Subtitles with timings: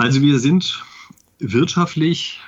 [0.00, 0.82] Also wir sind
[1.40, 2.40] wirtschaftlich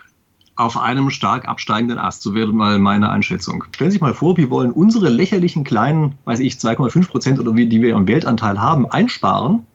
[0.56, 2.22] auf einem stark absteigenden Ast.
[2.22, 3.64] So wäre mal meine Einschätzung.
[3.74, 7.54] Stellen Sie sich mal vor, wir wollen unsere lächerlichen kleinen, weiß ich, 2,5 Prozent oder
[7.54, 9.66] wie, die wir im Weltanteil haben, einsparen.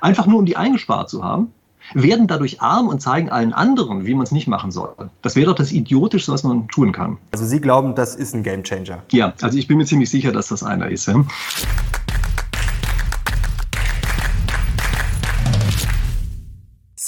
[0.00, 1.52] Einfach nur, um die eingespart zu haben.
[1.92, 4.94] Werden dadurch arm und zeigen allen anderen, wie man es nicht machen soll.
[5.20, 7.18] Das wäre doch das Idiotischste, was man tun kann.
[7.32, 9.02] Also Sie glauben, das ist ein Gamechanger?
[9.10, 11.08] Ja, also ich bin mir ziemlich sicher, dass das einer ist.
[11.08, 11.22] Ja?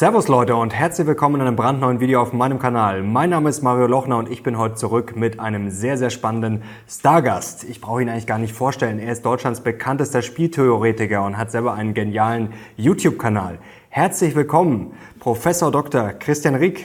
[0.05, 3.03] Servus Leute und herzlich willkommen in einem brandneuen Video auf meinem Kanal.
[3.03, 6.63] Mein Name ist Mario Lochner und ich bin heute zurück mit einem sehr, sehr spannenden
[6.87, 7.65] Stargast.
[7.65, 8.99] Ich brauche ihn eigentlich gar nicht vorstellen.
[8.99, 13.59] Er ist Deutschlands bekanntester Spieltheoretiker und hat selber einen genialen YouTube-Kanal.
[13.89, 16.13] Herzlich willkommen, Professor Dr.
[16.13, 16.85] Christian Rieck.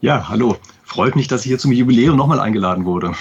[0.00, 0.56] Ja, hallo.
[0.84, 3.12] Freut mich, dass ich hier zum Jubiläum nochmal eingeladen wurde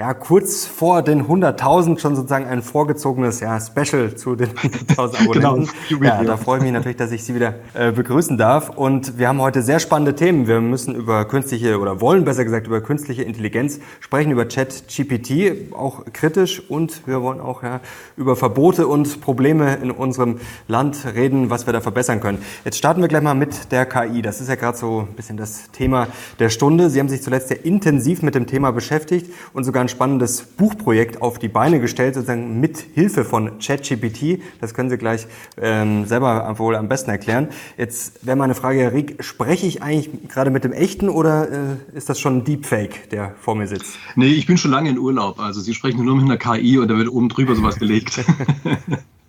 [0.00, 5.68] ja, kurz vor den 100.000 schon sozusagen ein vorgezogenes ja, Special zu den 100.000 Abonnenten.
[5.90, 6.02] genau.
[6.02, 8.70] Ja, da freue ich mich natürlich, dass ich Sie wieder äh, begrüßen darf.
[8.70, 10.46] Und wir haben heute sehr spannende Themen.
[10.46, 16.06] Wir müssen über künstliche oder wollen besser gesagt über künstliche Intelligenz sprechen, über Chat-GPT, auch
[16.14, 16.62] kritisch.
[16.70, 17.80] Und wir wollen auch ja,
[18.16, 22.38] über Verbote und Probleme in unserem Land reden, was wir da verbessern können.
[22.64, 24.22] Jetzt starten wir gleich mal mit der KI.
[24.22, 26.06] Das ist ja gerade so ein bisschen das Thema
[26.38, 26.88] der Stunde.
[26.88, 31.20] Sie haben sich zuletzt sehr intensiv mit dem Thema beschäftigt und sogar ein spannendes Buchprojekt
[31.20, 34.40] auf die Beine gestellt, sozusagen mit Hilfe von ChatGPT.
[34.60, 35.26] Das können Sie gleich
[35.60, 37.48] ähm, selber wohl am besten erklären.
[37.76, 41.96] Jetzt wäre meine Frage, Herr Rieck, spreche ich eigentlich gerade mit dem echten oder äh,
[41.96, 43.96] ist das schon ein Deepfake, der vor mir sitzt?
[44.16, 45.38] Nee, ich bin schon lange in Urlaub.
[45.40, 48.24] Also Sie sprechen nur mit einer KI und da wird oben drüber sowas gelegt.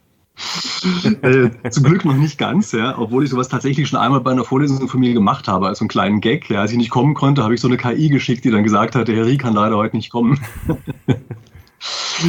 [1.22, 4.44] äh, zum Glück noch nicht ganz, ja, obwohl ich sowas tatsächlich schon einmal bei einer
[4.44, 6.50] Vorlesung von mir gemacht habe, als so einen kleinen Gag.
[6.50, 8.96] Ja, als ich nicht kommen konnte, habe ich so eine KI geschickt, die dann gesagt
[8.96, 10.40] hat, der Herr Rie kann leider heute nicht kommen.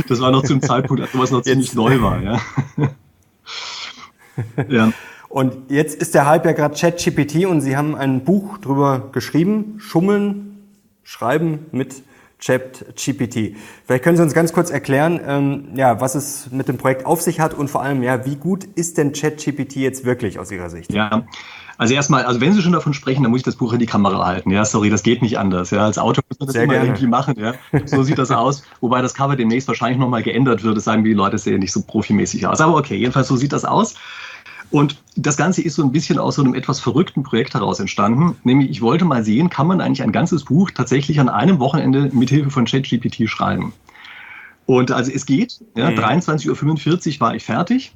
[0.08, 2.22] das war noch zum Zeitpunkt, als sowas noch ziemlich neu war.
[2.22, 2.40] Ja.
[4.68, 4.92] ja.
[5.28, 9.76] Und jetzt ist der Hype ja gerade ChatGPT und Sie haben ein Buch drüber geschrieben,
[9.78, 10.58] Schummeln,
[11.04, 12.02] Schreiben mit
[12.44, 13.56] ChatGPT.
[13.86, 17.22] Vielleicht können Sie uns ganz kurz erklären, ähm, ja, was es mit dem Projekt auf
[17.22, 20.68] sich hat und vor allem, ja, wie gut ist denn ChatGPT jetzt wirklich aus Ihrer
[20.68, 20.92] Sicht?
[20.92, 21.24] Ja,
[21.78, 23.86] also erstmal, also wenn Sie schon davon sprechen, dann muss ich das Buch in die
[23.86, 24.50] Kamera halten.
[24.50, 25.70] Ja, sorry, das geht nicht anders.
[25.70, 26.88] Ja, als Autor muss man das Sehr immer gerne.
[26.88, 27.34] irgendwie machen.
[27.38, 27.54] Ja,
[27.86, 28.62] so sieht das aus.
[28.80, 30.76] Wobei das Cover demnächst wahrscheinlich nochmal geändert wird.
[30.76, 32.60] Das sagen die Leute, sehen nicht so profimäßig aus.
[32.60, 33.94] Aber okay, jedenfalls so sieht das aus.
[34.72, 38.36] Und das Ganze ist so ein bisschen aus so einem etwas verrückten Projekt heraus entstanden.
[38.42, 42.10] Nämlich, ich wollte mal sehen, kann man eigentlich ein ganzes Buch tatsächlich an einem Wochenende
[42.12, 43.74] mit Hilfe von ChatGPT schreiben?
[44.64, 45.98] Und also es geht, ja, mhm.
[45.98, 47.92] 23.45 Uhr war ich fertig.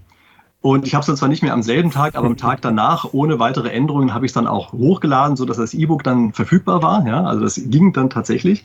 [0.60, 3.06] Und ich habe es dann zwar nicht mehr am selben Tag, aber am Tag danach,
[3.12, 7.06] ohne weitere Änderungen, habe ich es dann auch hochgeladen, sodass das E-Book dann verfügbar war.
[7.06, 8.64] Ja, also das ging dann tatsächlich.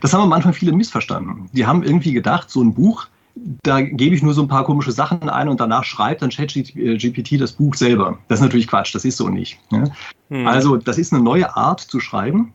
[0.00, 1.50] Das haben am Anfang viele missverstanden.
[1.52, 4.92] Die haben irgendwie gedacht, so ein Buch, da gebe ich nur so ein paar komische
[4.92, 8.18] Sachen ein und danach schreibt dann ChatGPT das Buch selber.
[8.28, 9.58] Das ist natürlich Quatsch, das ist so nicht.
[9.70, 9.84] Ja?
[10.30, 10.46] Hm.
[10.46, 12.52] Also das ist eine neue Art zu schreiben.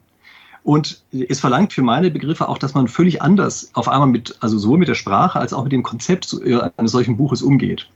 [0.64, 4.58] Und es verlangt für meine Begriffe auch, dass man völlig anders auf einmal mit, also
[4.58, 7.90] sowohl mit der Sprache als auch mit dem Konzept äh, eines solchen Buches umgeht.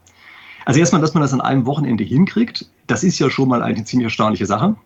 [0.65, 3.83] Also erstmal, dass man das an einem Wochenende hinkriegt, das ist ja schon mal eine
[3.83, 4.77] ziemlich erstaunliche Sache.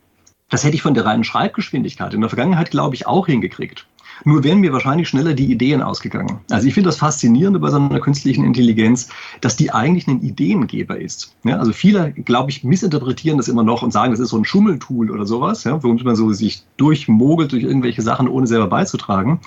[0.49, 3.85] Das hätte ich von der reinen Schreibgeschwindigkeit in der Vergangenheit, glaube ich, auch hingekriegt.
[4.23, 6.39] Nur wären mir wahrscheinlich schneller die Ideen ausgegangen.
[6.49, 9.09] Also ich finde das Faszinierende bei so einer künstlichen Intelligenz,
[9.41, 11.35] dass die eigentlich ein Ideengeber ist.
[11.43, 14.45] Ja, also viele, glaube ich, missinterpretieren das immer noch und sagen, das ist so ein
[14.45, 19.41] Schummeltool oder sowas, ja, womit man so sich durchmogelt durch irgendwelche Sachen, ohne selber beizutragen.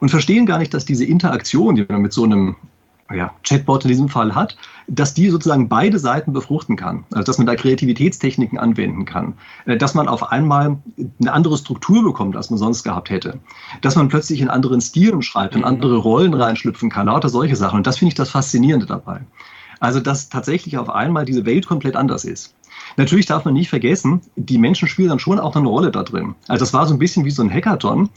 [0.00, 2.56] Und verstehen gar nicht, dass diese Interaktion, die man mit so einem
[3.14, 4.56] ja, Chatbot in diesem Fall hat,
[4.86, 7.04] dass die sozusagen beide Seiten befruchten kann.
[7.12, 9.34] Also dass man da Kreativitätstechniken anwenden kann.
[9.66, 10.78] Äh, dass man auf einmal
[11.20, 13.38] eine andere Struktur bekommt, als man sonst gehabt hätte.
[13.80, 15.66] Dass man plötzlich in anderen Stilen schreibt, in mhm.
[15.66, 17.78] andere Rollen reinschlüpfen kann, lauter solche Sachen.
[17.78, 19.20] Und das finde ich das Faszinierende dabei.
[19.80, 22.54] Also dass tatsächlich auf einmal diese Welt komplett anders ist.
[22.96, 26.34] Natürlich darf man nicht vergessen, die Menschen spielen dann schon auch eine Rolle da drin.
[26.48, 28.08] Also das war so ein bisschen wie so ein Hackathon.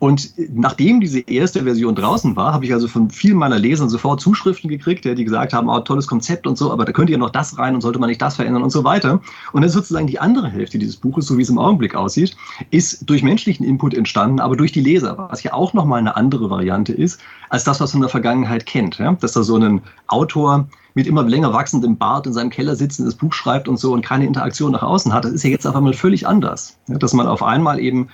[0.00, 4.20] Und nachdem diese erste Version draußen war, habe ich also von vielen meiner Lesern sofort
[4.20, 7.30] Zuschriften gekriegt, die gesagt haben, oh, tolles Konzept und so, aber da könnt ihr noch
[7.30, 9.20] das rein und sollte man nicht das verändern und so weiter.
[9.52, 12.36] Und dann sozusagen die andere Hälfte dieses Buches, so wie es im Augenblick aussieht,
[12.70, 16.50] ist durch menschlichen Input entstanden, aber durch die Leser, was ja auch nochmal eine andere
[16.50, 18.98] Variante ist, als das, was man in der Vergangenheit kennt.
[18.98, 19.12] Ja?
[19.12, 23.06] Dass da so ein Autor mit immer länger wachsendem Bart in seinem Keller sitzt und
[23.06, 25.24] das Buch schreibt und so und keine Interaktion nach außen hat.
[25.24, 26.78] Das ist ja jetzt auf einmal völlig anders.
[26.88, 28.08] Ja, dass man auf einmal eben,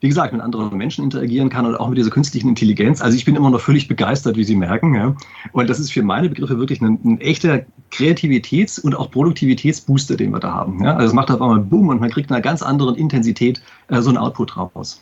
[0.00, 3.00] wie gesagt, mit anderen Menschen interagieren kann und auch mit dieser künstlichen Intelligenz.
[3.00, 4.94] Also ich bin immer noch völlig begeistert, wie Sie merken.
[4.94, 5.16] Ja.
[5.52, 10.30] Und das ist für meine Begriffe wirklich ein, ein echter Kreativitäts- und auch Produktivitätsbooster, den
[10.32, 10.84] wir da haben.
[10.84, 10.94] Ja.
[10.94, 14.02] Also es macht auf einmal Boom und man kriegt in einer ganz anderen Intensität äh,
[14.02, 15.00] so einen Output raus.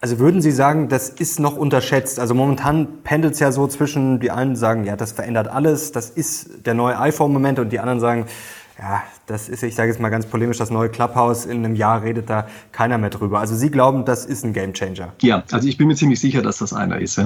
[0.00, 2.20] Also würden Sie sagen, das ist noch unterschätzt?
[2.20, 6.10] Also momentan pendelt es ja so zwischen, die einen sagen, ja, das verändert alles, das
[6.10, 8.26] ist der neue iPhone-Moment und die anderen sagen,
[8.78, 11.46] ja, das ist, ich sage jetzt mal ganz polemisch, das neue Clubhouse.
[11.46, 13.40] In einem Jahr redet da keiner mehr drüber.
[13.40, 15.14] Also Sie glauben, das ist ein Gamechanger?
[15.22, 17.18] Ja, also ich bin mir ziemlich sicher, dass das einer ist.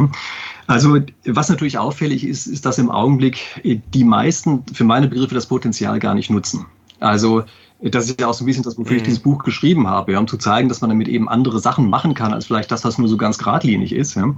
[0.68, 5.46] Also was natürlich auffällig ist, ist, dass im Augenblick die meisten für meine Begriffe das
[5.46, 6.66] Potenzial gar nicht nutzen.
[7.00, 7.42] Also
[7.82, 9.06] das ist ja auch so ein bisschen das, wofür ich mhm.
[9.06, 12.14] dieses Buch geschrieben habe, ja, um zu zeigen, dass man damit eben andere Sachen machen
[12.14, 14.14] kann, als vielleicht das, was nur so ganz geradlinig ist.
[14.16, 14.34] Ja.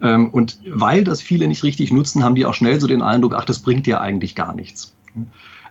[0.00, 3.34] Ähm, und weil das viele nicht richtig nutzen, haben die auch schnell so den Eindruck,
[3.34, 4.94] ach, das bringt ja eigentlich gar nichts.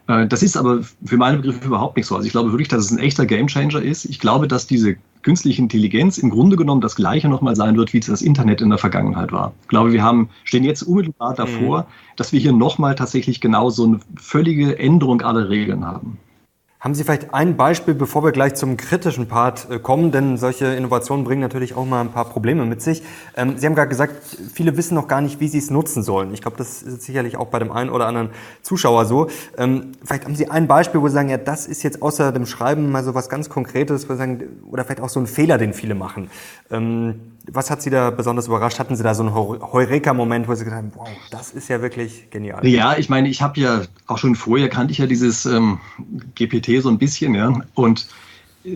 [0.07, 2.15] Äh, das ist aber für meine Begriffe überhaupt nicht so.
[2.15, 4.05] Also ich glaube wirklich, dass es ein echter Gamechanger ist.
[4.05, 7.99] Ich glaube, dass diese künstliche Intelligenz im Grunde genommen das Gleiche nochmal sein wird, wie
[7.99, 9.53] es das Internet in der Vergangenheit war.
[9.61, 11.85] Ich glaube, wir haben, stehen jetzt unmittelbar davor, mhm.
[12.17, 16.17] dass wir hier nochmal tatsächlich genau so eine völlige Änderung aller Regeln haben.
[16.83, 20.65] Haben Sie vielleicht ein Beispiel, bevor wir gleich zum kritischen Part äh, kommen, denn solche
[20.65, 23.03] Innovationen bringen natürlich auch mal ein paar Probleme mit sich.
[23.37, 24.15] Ähm, Sie haben gerade gesagt,
[24.53, 26.33] viele wissen noch gar nicht, wie sie es nutzen sollen.
[26.33, 28.31] Ich glaube, das ist sicherlich auch bei dem einen oder anderen
[28.63, 29.29] Zuschauer so.
[29.57, 32.45] Ähm, vielleicht haben Sie ein Beispiel, wo Sie sagen, ja, das ist jetzt außer dem
[32.45, 35.57] Schreiben mal so was ganz Konkretes, wo Sie sagen, oder vielleicht auch so ein Fehler,
[35.57, 36.29] den viele machen.
[36.69, 38.79] Ähm, was hat Sie da besonders überrascht?
[38.79, 42.29] Hatten Sie da so einen Heureka-Moment, wo Sie gesagt haben, wow, das ist ja wirklich
[42.29, 42.65] genial?
[42.65, 45.79] Ja, ich meine, ich habe ja auch schon vorher kannte ich ja dieses ähm,
[46.73, 47.53] GPT so ein bisschen, ja.
[47.75, 48.07] Und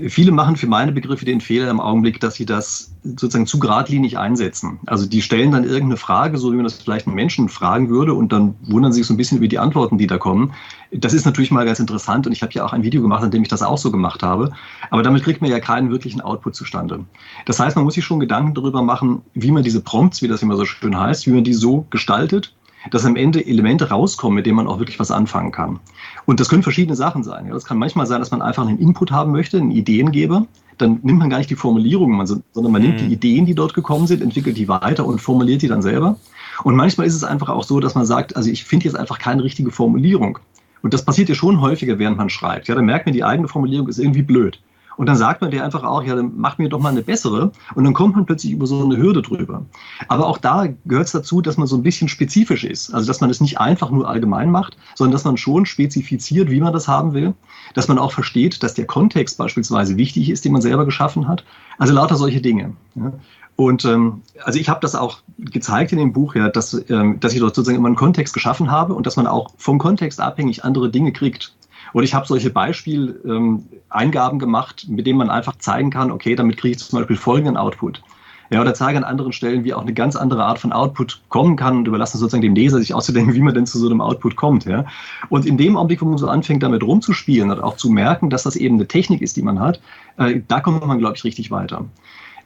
[0.09, 4.17] Viele machen für meine Begriffe den Fehler im Augenblick, dass sie das sozusagen zu geradlinig
[4.17, 4.79] einsetzen.
[4.85, 8.13] Also die stellen dann irgendeine Frage, so wie man das vielleicht einen Menschen fragen würde,
[8.13, 10.51] und dann wundern sich so ein bisschen über die Antworten, die da kommen.
[10.91, 13.31] Das ist natürlich mal ganz interessant und ich habe ja auch ein Video gemacht, in
[13.31, 14.51] dem ich das auch so gemacht habe.
[14.89, 17.05] Aber damit kriegt man ja keinen wirklichen Output zustande.
[17.45, 20.41] Das heißt, man muss sich schon Gedanken darüber machen, wie man diese Prompts, wie das
[20.41, 22.53] immer so schön heißt, wie man die so gestaltet,
[22.91, 25.79] dass am Ende Elemente rauskommen, mit denen man auch wirklich was anfangen kann.
[26.27, 27.49] Und das können verschiedene Sachen sein.
[27.49, 30.45] Das kann manchmal sein, dass man einfach einen Input haben möchte, einen Ideengeber.
[30.77, 33.11] Dann nimmt man gar nicht die Formulierungen, sondern man nimmt die mhm.
[33.11, 36.17] Ideen, die dort gekommen sind, entwickelt die weiter und formuliert die dann selber.
[36.65, 39.19] Und manchmal ist es einfach auch so, dass man sagt, also ich finde jetzt einfach
[39.19, 40.37] keine richtige Formulierung.
[40.81, 42.67] Und das passiert ja schon häufiger, während man schreibt.
[42.67, 44.59] Ja, dann merkt man, die eigene Formulierung ist irgendwie blöd.
[44.97, 47.51] Und dann sagt man dir einfach auch, ja, dann mach mir doch mal eine bessere.
[47.75, 49.65] Und dann kommt man plötzlich über so eine Hürde drüber.
[50.07, 52.93] Aber auch da gehört es dazu, dass man so ein bisschen spezifisch ist.
[52.93, 56.59] Also, dass man es nicht einfach nur allgemein macht, sondern dass man schon spezifiziert, wie
[56.59, 57.33] man das haben will.
[57.75, 61.45] Dass man auch versteht, dass der Kontext beispielsweise wichtig ist, den man selber geschaffen hat.
[61.77, 62.73] Also lauter solche Dinge.
[62.95, 63.13] Ja.
[63.57, 67.33] Und ähm, also ich habe das auch gezeigt in dem Buch, ja, dass, ähm, dass
[67.33, 70.63] ich dort sozusagen immer einen Kontext geschaffen habe und dass man auch vom Kontext abhängig
[70.63, 71.55] andere Dinge kriegt.
[71.93, 76.57] Und ich habe solche Beispieleingaben ähm, gemacht, mit denen man einfach zeigen kann, okay, damit
[76.57, 78.01] kriege ich zum Beispiel folgenden Output.
[78.49, 81.57] Ja, oder zeige an anderen Stellen, wie auch eine ganz andere Art von Output kommen
[81.57, 84.37] kann und überlasse sozusagen dem Leser, sich auszudenken, wie man denn zu so einem Output
[84.37, 84.65] kommt.
[84.65, 84.85] Ja.
[85.29, 88.43] Und in dem Augenblick, wo man so anfängt, damit rumzuspielen und auch zu merken, dass
[88.43, 89.81] das eben eine Technik ist, die man hat,
[90.17, 91.85] äh, da kommt man, glaube ich, richtig weiter.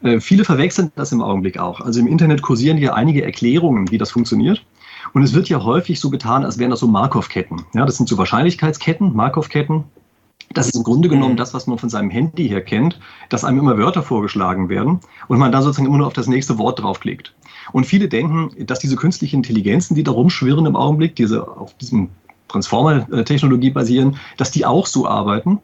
[0.02, 1.82] Äh, viele verwechseln das im Augenblick auch.
[1.82, 4.64] Also im Internet kursieren hier einige Erklärungen, wie das funktioniert.
[5.14, 7.64] Und es wird ja häufig so getan, als wären das so Markov-Ketten.
[7.74, 9.84] Ja, das sind so Wahrscheinlichkeitsketten, Markov-Ketten.
[10.54, 13.00] Das ist im Grunde genommen das, was man von seinem Handy her kennt,
[13.30, 16.58] dass einem immer Wörter vorgeschlagen werden und man dann sozusagen immer nur auf das nächste
[16.58, 17.34] Wort draufklickt.
[17.72, 22.10] Und viele denken, dass diese künstlichen Intelligenzen, die da rumschwirren im Augenblick, diese auf diesem
[22.50, 25.60] Transformer-Technologie basieren, dass die auch so arbeiten.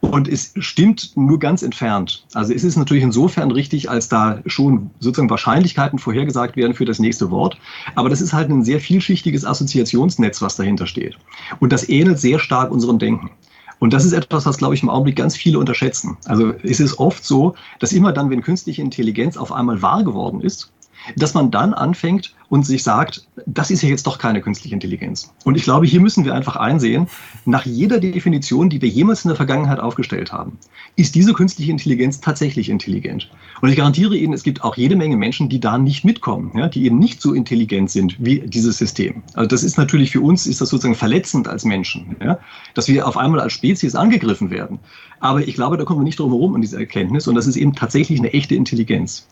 [0.00, 2.24] Und es stimmt nur ganz entfernt.
[2.32, 6.98] Also es ist natürlich insofern richtig, als da schon sozusagen Wahrscheinlichkeiten vorhergesagt werden für das
[6.98, 7.58] nächste Wort.
[7.94, 11.18] Aber das ist halt ein sehr vielschichtiges Assoziationsnetz, was dahinter steht.
[11.60, 13.30] Und das ähnelt sehr stark unserem Denken.
[13.78, 16.16] Und das ist etwas, was, glaube ich, im Augenblick ganz viele unterschätzen.
[16.26, 20.40] Also es ist oft so, dass immer dann, wenn künstliche Intelligenz auf einmal wahr geworden
[20.42, 20.70] ist,
[21.16, 25.32] dass man dann anfängt und sich sagt, das ist ja jetzt doch keine künstliche Intelligenz.
[25.44, 27.06] Und ich glaube, hier müssen wir einfach einsehen,
[27.44, 30.58] nach jeder Definition, die wir jemals in der Vergangenheit aufgestellt haben,
[30.96, 33.30] ist diese künstliche Intelligenz tatsächlich intelligent.
[33.60, 36.68] Und ich garantiere Ihnen, es gibt auch jede Menge Menschen, die da nicht mitkommen, ja,
[36.68, 39.22] die eben nicht so intelligent sind wie dieses System.
[39.34, 42.38] Also das ist natürlich für uns, ist das sozusagen verletzend als Menschen, ja,
[42.74, 44.80] dass wir auf einmal als Spezies angegriffen werden.
[45.20, 47.56] Aber ich glaube, da kommen wir nicht drum herum an diese Erkenntnis und das ist
[47.56, 49.28] eben tatsächlich eine echte Intelligenz.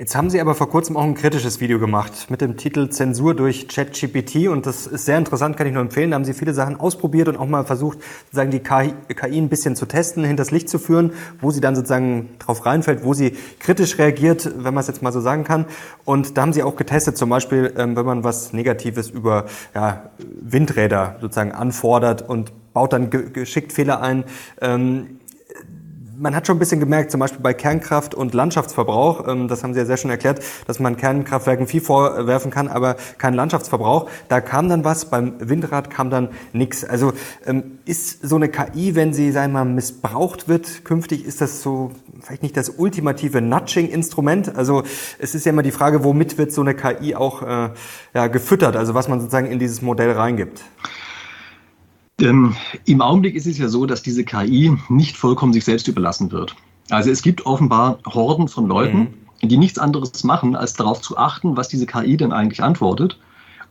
[0.00, 3.34] Jetzt haben Sie aber vor kurzem auch ein kritisches Video gemacht mit dem Titel Zensur
[3.34, 6.10] durch ChatGPT und das ist sehr interessant, kann ich nur empfehlen.
[6.10, 8.94] Da haben Sie viele Sachen ausprobiert und auch mal versucht, sozusagen die KI,
[9.38, 13.12] ein bisschen zu testen, hinters Licht zu führen, wo sie dann sozusagen drauf reinfällt, wo
[13.12, 15.66] sie kritisch reagiert, wenn man es jetzt mal so sagen kann.
[16.06, 20.12] Und da haben Sie auch getestet, zum Beispiel, ähm, wenn man was Negatives über ja,
[20.18, 24.24] Windräder sozusagen anfordert und baut dann geschickt Fehler ein.
[24.62, 25.19] Ähm,
[26.20, 29.72] man hat schon ein bisschen gemerkt, zum Beispiel bei Kernkraft und Landschaftsverbrauch, ähm, das haben
[29.72, 34.08] Sie ja sehr schön erklärt, dass man Kernkraftwerken viel vorwerfen kann, aber keinen Landschaftsverbrauch.
[34.28, 36.84] Da kam dann was, beim Windrad kam dann nichts.
[36.84, 37.12] Also
[37.46, 41.62] ähm, ist so eine KI, wenn sie, sagen wir mal, missbraucht wird, künftig ist das
[41.62, 44.56] so vielleicht nicht das ultimative Nudging-Instrument.
[44.56, 44.82] Also
[45.18, 47.70] es ist ja immer die Frage, womit wird so eine KI auch äh,
[48.14, 50.62] ja, gefüttert, also was man sozusagen in dieses Modell reingibt.
[52.20, 56.30] Ähm, Im Augenblick ist es ja so, dass diese KI nicht vollkommen sich selbst überlassen
[56.32, 56.54] wird.
[56.90, 59.48] Also es gibt offenbar Horden von Leuten, mhm.
[59.48, 63.18] die nichts anderes machen, als darauf zu achten, was diese KI denn eigentlich antwortet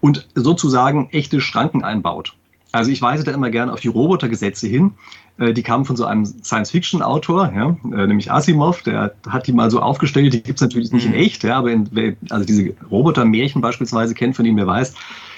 [0.01, 2.36] und sozusagen echte Schranken einbaut.
[2.72, 4.94] Also ich weise da immer gerne auf die Robotergesetze hin.
[5.38, 9.72] Äh, die kamen von so einem Science-Fiction-Autor, ja, äh, nämlich Asimov, der hat die mal
[9.72, 10.34] so aufgestellt.
[10.34, 11.18] Die gibt es natürlich nicht in mhm.
[11.18, 14.94] echt, ja, aber in, also diese Roboter-Märchen beispielsweise kennt von ihm, wer weiß,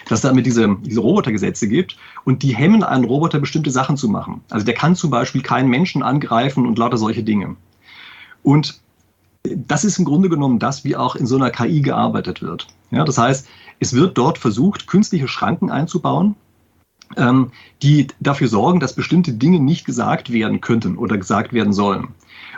[0.07, 4.09] dass da damit diese, diese Robotergesetze gibt und die hemmen einen Roboter, bestimmte Sachen zu
[4.09, 4.41] machen.
[4.49, 7.55] Also der kann zum Beispiel keinen Menschen angreifen und lauter solche Dinge.
[8.43, 8.81] Und
[9.43, 12.67] das ist im Grunde genommen das, wie auch in so einer KI gearbeitet wird.
[12.91, 13.47] Ja, das heißt,
[13.79, 16.35] es wird dort versucht, künstliche Schranken einzubauen,
[17.17, 22.09] ähm, die dafür sorgen, dass bestimmte Dinge nicht gesagt werden könnten oder gesagt werden sollen.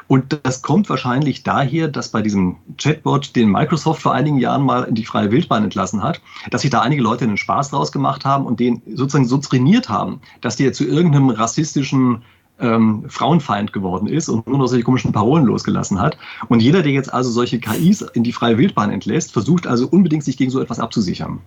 [0.07, 4.83] Und das kommt wahrscheinlich daher, dass bei diesem Chatbot, den Microsoft vor einigen Jahren mal
[4.83, 8.25] in die freie Wildbahn entlassen hat, dass sich da einige Leute einen Spaß draus gemacht
[8.25, 12.23] haben und den sozusagen so trainiert haben, dass die zu irgendeinem rassistischen
[12.59, 16.17] ähm, Frauenfeind geworden ist und nur noch solche komischen Parolen losgelassen hat.
[16.49, 20.23] Und jeder, der jetzt also solche KIs in die freie Wildbahn entlässt, versucht also unbedingt
[20.23, 21.39] sich gegen so etwas abzusichern.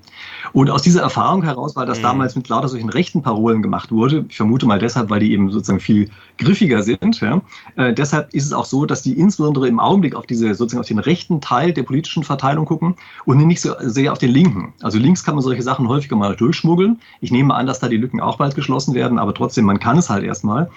[0.53, 2.03] Und aus dieser Erfahrung heraus, weil das mhm.
[2.03, 5.51] damals mit lauter solchen rechten Parolen gemacht wurde, ich vermute mal deshalb, weil die eben
[5.51, 7.41] sozusagen viel griffiger sind, ja,
[7.77, 10.89] äh, deshalb ist es auch so, dass die insbesondere im Augenblick auf diese sozusagen auf
[10.89, 14.75] den rechten Teil der politischen Verteilung gucken und nicht so sehr auf den linken.
[14.83, 16.99] Also links kann man solche Sachen häufiger mal durchschmuggeln.
[17.21, 19.99] Ich nehme an, dass da die Lücken auch bald geschlossen werden, aber trotzdem, man kann
[19.99, 20.71] es halt erstmal.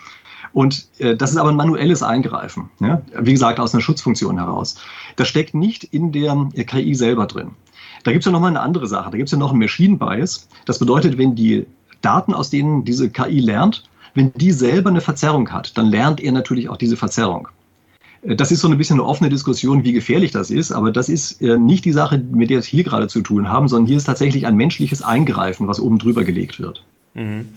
[0.54, 3.02] Und äh, das ist aber ein manuelles Eingreifen, ja?
[3.18, 4.76] wie gesagt, aus einer Schutzfunktion heraus.
[5.16, 7.52] Das steckt nicht in der äh, KI selber drin.
[8.04, 9.12] Da gibt es ja nochmal eine andere Sache.
[9.12, 10.48] Da gibt es ja noch einen Machine Bias.
[10.66, 11.66] Das bedeutet, wenn die
[12.02, 16.32] Daten, aus denen diese KI lernt, wenn die selber eine Verzerrung hat, dann lernt er
[16.32, 17.48] natürlich auch diese Verzerrung.
[18.22, 21.10] Äh, das ist so ein bisschen eine offene Diskussion, wie gefährlich das ist, aber das
[21.10, 23.88] ist äh, nicht die Sache, mit der wir es hier gerade zu tun haben, sondern
[23.88, 26.84] hier ist tatsächlich ein menschliches Eingreifen, was oben drüber gelegt wird.
[27.14, 27.50] Mhm.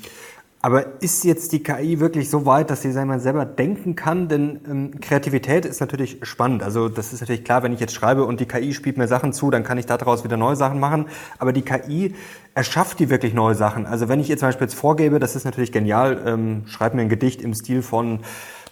[0.65, 4.29] Aber ist jetzt die KI wirklich so weit, dass sie mal, selber denken kann?
[4.29, 6.63] Denn ähm, Kreativität ist natürlich spannend.
[6.63, 9.33] Also das ist natürlich klar, wenn ich jetzt schreibe und die KI spielt mir Sachen
[9.33, 11.07] zu, dann kann ich daraus wieder neue Sachen machen.
[11.41, 12.15] Aber die KI
[12.55, 13.87] erschafft die wirklich neue Sachen.
[13.87, 17.03] Also wenn ich ihr zum Beispiel jetzt vorgebe, das ist natürlich genial, ähm, schreib mir
[17.03, 18.21] ein Gedicht im Stil von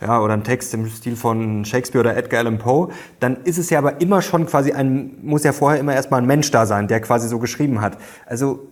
[0.00, 3.68] ja, oder ein Text im Stil von Shakespeare oder Edgar Allan Poe, dann ist es
[3.68, 6.86] ja aber immer schon quasi ein, muss ja vorher immer erstmal ein Mensch da sein,
[6.86, 7.98] der quasi so geschrieben hat.
[8.26, 8.68] Also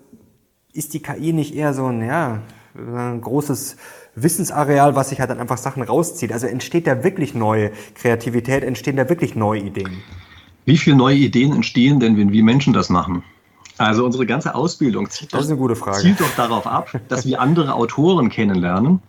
[0.72, 2.42] ist die KI nicht eher so ein, ja,
[2.78, 3.76] ein großes
[4.14, 6.32] Wissensareal, was sich halt dann einfach Sachen rauszieht.
[6.32, 10.02] Also entsteht da wirklich neue Kreativität, entstehen da wirklich neue Ideen?
[10.64, 13.22] Wie viele neue Ideen entstehen denn, wenn wir Menschen das machen?
[13.78, 15.32] Also unsere ganze Ausbildung zielt,
[15.76, 15.98] Frage.
[15.98, 19.00] zielt doch darauf ab, dass wir andere Autoren kennenlernen,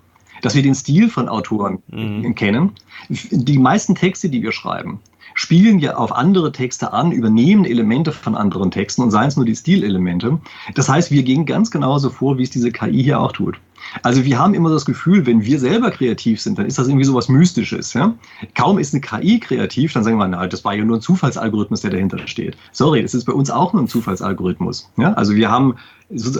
[0.41, 2.35] dass wir den Stil von Autoren mhm.
[2.35, 2.73] kennen.
[3.09, 4.99] Die meisten Texte, die wir schreiben,
[5.39, 9.45] spielen ja auf andere Texte an, übernehmen Elemente von anderen Texten und seien es nur
[9.45, 10.37] die Stilelemente.
[10.75, 13.57] Das heißt, wir gehen ganz genauso vor, wie es diese KI hier auch tut.
[14.03, 17.05] Also wir haben immer das Gefühl, wenn wir selber kreativ sind, dann ist das irgendwie
[17.05, 17.93] so was Mystisches.
[17.93, 18.13] Ja?
[18.53, 21.79] Kaum ist eine KI kreativ, dann sagen wir, na, das war ja nur ein Zufallsalgorithmus,
[21.81, 22.57] der dahinter steht.
[22.73, 24.91] Sorry, das ist bei uns auch nur ein Zufallsalgorithmus.
[24.97, 25.13] Ja?
[25.13, 25.75] Also wir haben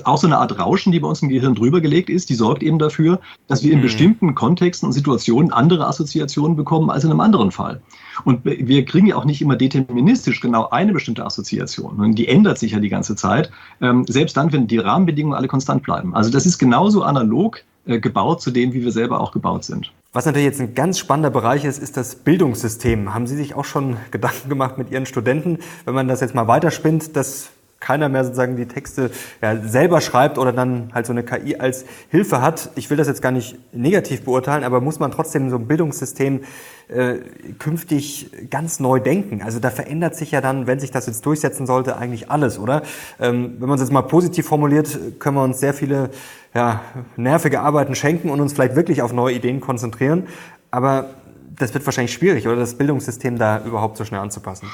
[0.03, 2.63] auch so eine Art Rauschen, die bei uns im Gehirn drüber gelegt ist, die sorgt
[2.63, 3.83] eben dafür, dass wir in mhm.
[3.83, 7.81] bestimmten Kontexten und Situationen andere Assoziationen bekommen als in einem anderen Fall.
[8.23, 11.99] Und wir kriegen ja auch nicht immer deterministisch genau eine bestimmte Assoziation.
[11.99, 15.47] Und die ändert sich ja die ganze Zeit, ähm, selbst dann, wenn die Rahmenbedingungen alle
[15.47, 16.15] konstant bleiben.
[16.15, 19.91] Also das ist genauso analog äh, gebaut zu dem, wie wir selber auch gebaut sind.
[20.11, 23.13] Was natürlich jetzt ein ganz spannender Bereich ist, ist das Bildungssystem.
[23.13, 26.47] Haben Sie sich auch schon Gedanken gemacht mit Ihren Studenten, wenn man das jetzt mal
[26.47, 27.51] weiterspinnt, dass
[27.89, 29.09] keiner mehr sozusagen die Texte
[29.41, 32.69] ja, selber schreibt oder dann halt so eine KI als Hilfe hat.
[32.75, 36.41] Ich will das jetzt gar nicht negativ beurteilen, aber muss man trotzdem so ein Bildungssystem
[36.89, 37.15] äh,
[37.57, 39.41] künftig ganz neu denken.
[39.41, 42.83] Also da verändert sich ja dann, wenn sich das jetzt durchsetzen sollte, eigentlich alles, oder?
[43.19, 46.11] Ähm, wenn man es jetzt mal positiv formuliert, können wir uns sehr viele
[46.53, 46.81] ja,
[47.15, 50.27] nervige Arbeiten schenken und uns vielleicht wirklich auf neue Ideen konzentrieren.
[50.69, 51.09] Aber
[51.57, 54.69] das wird wahrscheinlich schwierig, oder das Bildungssystem da überhaupt so schnell anzupassen.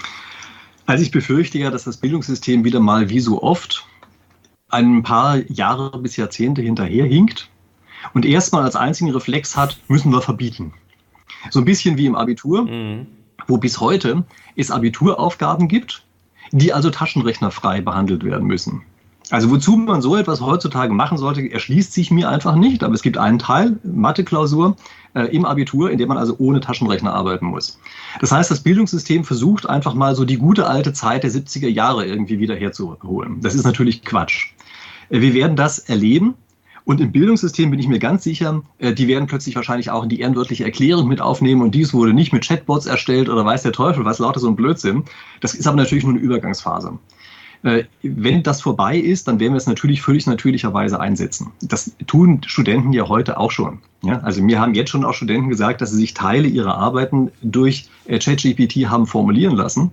[0.85, 3.87] Also ich befürchte ja, dass das Bildungssystem wieder mal wie so oft
[4.69, 7.49] ein paar Jahre bis Jahrzehnte hinterherhinkt
[8.13, 10.73] und erstmal als einzigen Reflex hat, müssen wir verbieten.
[11.49, 13.07] So ein bisschen wie im Abitur, mhm.
[13.47, 14.25] wo bis heute
[14.55, 16.05] es Abituraufgaben gibt,
[16.51, 18.83] die also taschenrechnerfrei behandelt werden müssen.
[19.31, 22.83] Also wozu man so etwas heutzutage machen sollte, erschließt sich mir einfach nicht.
[22.83, 24.75] Aber es gibt einen Teil, Mathe-Klausur
[25.15, 27.79] äh, im Abitur, in dem man also ohne Taschenrechner arbeiten muss.
[28.19, 32.05] Das heißt, das Bildungssystem versucht einfach mal so die gute alte Zeit der 70er Jahre
[32.05, 33.41] irgendwie wieder herzuholen.
[33.41, 34.51] Das ist natürlich Quatsch.
[35.09, 36.35] Äh, wir werden das erleben.
[36.85, 40.09] Und im Bildungssystem bin ich mir ganz sicher, äh, die werden plötzlich wahrscheinlich auch in
[40.09, 43.71] die ehrenwörtliche Erklärung mit aufnehmen und dies wurde nicht mit Chatbots erstellt oder weiß der
[43.71, 45.03] Teufel was, lauter so ein Blödsinn.
[45.41, 46.99] Das ist aber natürlich nur eine Übergangsphase.
[47.65, 51.51] Äh, wenn das vorbei ist, dann werden wir es natürlich völlig natürlicherweise einsetzen.
[51.63, 53.79] Das tun Studenten ja heute auch schon.
[54.03, 57.31] Ja, also mir haben jetzt schon auch Studenten gesagt, dass sie sich Teile ihrer Arbeiten
[57.41, 59.89] durch äh, ChatGPT haben formulieren lassen.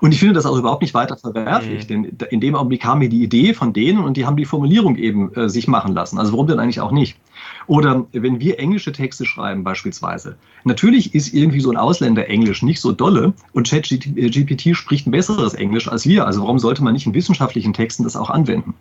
[0.00, 1.88] Und ich finde das auch überhaupt nicht weiter verwerflich, mhm.
[1.88, 4.96] denn in dem Augenblick kam mir die Idee von denen und die haben die Formulierung
[4.96, 6.18] eben äh, sich machen lassen.
[6.18, 7.18] Also warum denn eigentlich auch nicht?
[7.66, 10.36] Oder wenn wir englische Texte schreiben beispielsweise.
[10.64, 15.54] Natürlich ist irgendwie so ein Ausländer Englisch nicht so dolle und ChatGPT spricht ein besseres
[15.54, 16.26] Englisch als wir.
[16.26, 18.74] Also warum sollte man nicht in wissenschaftlichen Texten das auch anwenden?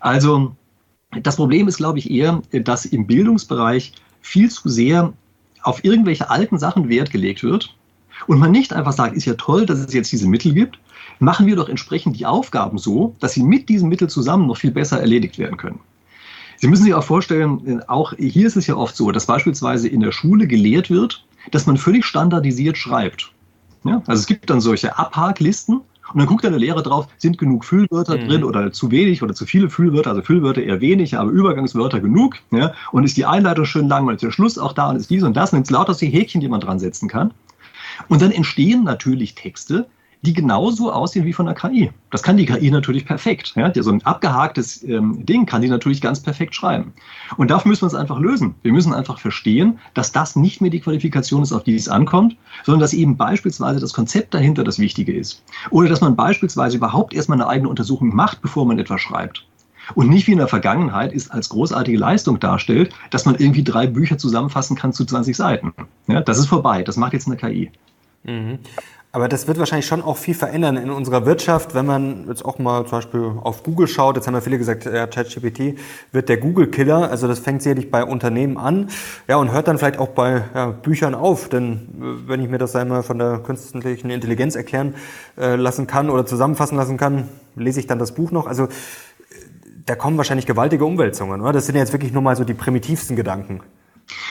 [0.00, 0.54] Also
[1.22, 5.12] das Problem ist, glaube ich, eher, dass im Bildungsbereich viel zu sehr
[5.62, 7.74] auf irgendwelche alten Sachen Wert gelegt wird
[8.26, 10.78] und man nicht einfach sagt, ist ja toll, dass es jetzt diese Mittel gibt,
[11.18, 14.70] machen wir doch entsprechend die Aufgaben so, dass sie mit diesen Mitteln zusammen noch viel
[14.70, 15.80] besser erledigt werden können.
[16.60, 20.00] Sie müssen sich auch vorstellen, auch hier ist es ja oft so, dass beispielsweise in
[20.00, 23.32] der Schule gelehrt wird, dass man völlig standardisiert schreibt.
[23.84, 24.02] Ja?
[24.06, 25.80] Also es gibt dann solche Abhaklisten
[26.12, 28.28] und dann guckt dann der Lehrer drauf, sind genug Füllwörter mhm.
[28.28, 32.36] drin oder zu wenig oder zu viele Füllwörter, also Füllwörter eher wenig, aber Übergangswörter genug.
[32.50, 32.74] Ja?
[32.92, 35.22] Und ist die Einleitung schön lang und ist der Schluss auch da und ist dies
[35.22, 37.32] und das und jetzt lauter die Häkchen, die man dran setzen kann.
[38.08, 39.86] Und dann entstehen natürlich Texte,
[40.22, 41.90] die genauso aussehen wie von der KI.
[42.10, 43.54] Das kann die KI natürlich perfekt.
[43.56, 43.72] Ja?
[43.74, 46.92] So ein abgehaktes ähm, Ding kann die natürlich ganz perfekt schreiben.
[47.36, 48.54] Und dafür müssen wir es einfach lösen.
[48.62, 52.36] Wir müssen einfach verstehen, dass das nicht mehr die Qualifikation ist, auf die es ankommt,
[52.64, 55.42] sondern dass eben beispielsweise das Konzept dahinter das Wichtige ist.
[55.70, 59.46] Oder dass man beispielsweise überhaupt erstmal eine eigene Untersuchung macht, bevor man etwas schreibt.
[59.94, 63.86] Und nicht wie in der Vergangenheit ist als großartige Leistung darstellt, dass man irgendwie drei
[63.86, 65.72] Bücher zusammenfassen kann zu 20 Seiten.
[66.06, 66.82] Ja, das ist vorbei.
[66.82, 67.70] Das macht jetzt eine KI.
[68.24, 68.58] Mhm.
[69.12, 72.60] Aber das wird wahrscheinlich schon auch viel verändern in unserer Wirtschaft, wenn man jetzt auch
[72.60, 74.14] mal zum Beispiel auf Google schaut.
[74.14, 75.78] Jetzt haben ja viele gesagt, ja, ChatGPT
[76.12, 77.10] wird der Google-Killer.
[77.10, 78.88] Also das fängt sicherlich bei Unternehmen an,
[79.26, 81.48] ja, und hört dann vielleicht auch bei ja, Büchern auf.
[81.48, 84.94] Denn äh, wenn ich mir das einmal von der künstlichen Intelligenz erklären
[85.36, 88.46] äh, lassen kann oder zusammenfassen lassen kann, lese ich dann das Buch noch.
[88.46, 88.68] Also äh,
[89.86, 91.52] da kommen wahrscheinlich gewaltige Umwälzungen, oder?
[91.52, 93.60] Das sind jetzt wirklich nur mal so die primitivsten Gedanken.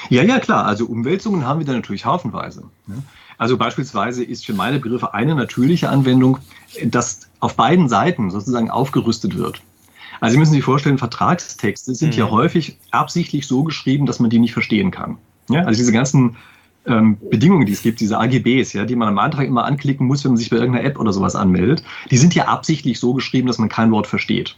[0.07, 0.65] Ja, ja, klar.
[0.65, 2.63] Also Umwälzungen haben wir da natürlich haufenweise.
[2.87, 3.03] Ne?
[3.39, 6.37] Also beispielsweise ist für meine Begriffe eine natürliche Anwendung,
[6.83, 9.61] dass auf beiden Seiten sozusagen aufgerüstet wird.
[10.19, 12.19] Also Sie müssen sich vorstellen, Vertragstexte sind mhm.
[12.19, 15.17] ja häufig absichtlich so geschrieben, dass man die nicht verstehen kann.
[15.49, 16.35] Ja, also diese ganzen
[16.85, 20.25] ähm, Bedingungen, die es gibt, diese AGBs, ja, die man am Antrag immer anklicken muss,
[20.25, 23.47] wenn man sich bei irgendeiner App oder sowas anmeldet, die sind ja absichtlich so geschrieben,
[23.47, 24.57] dass man kein Wort versteht.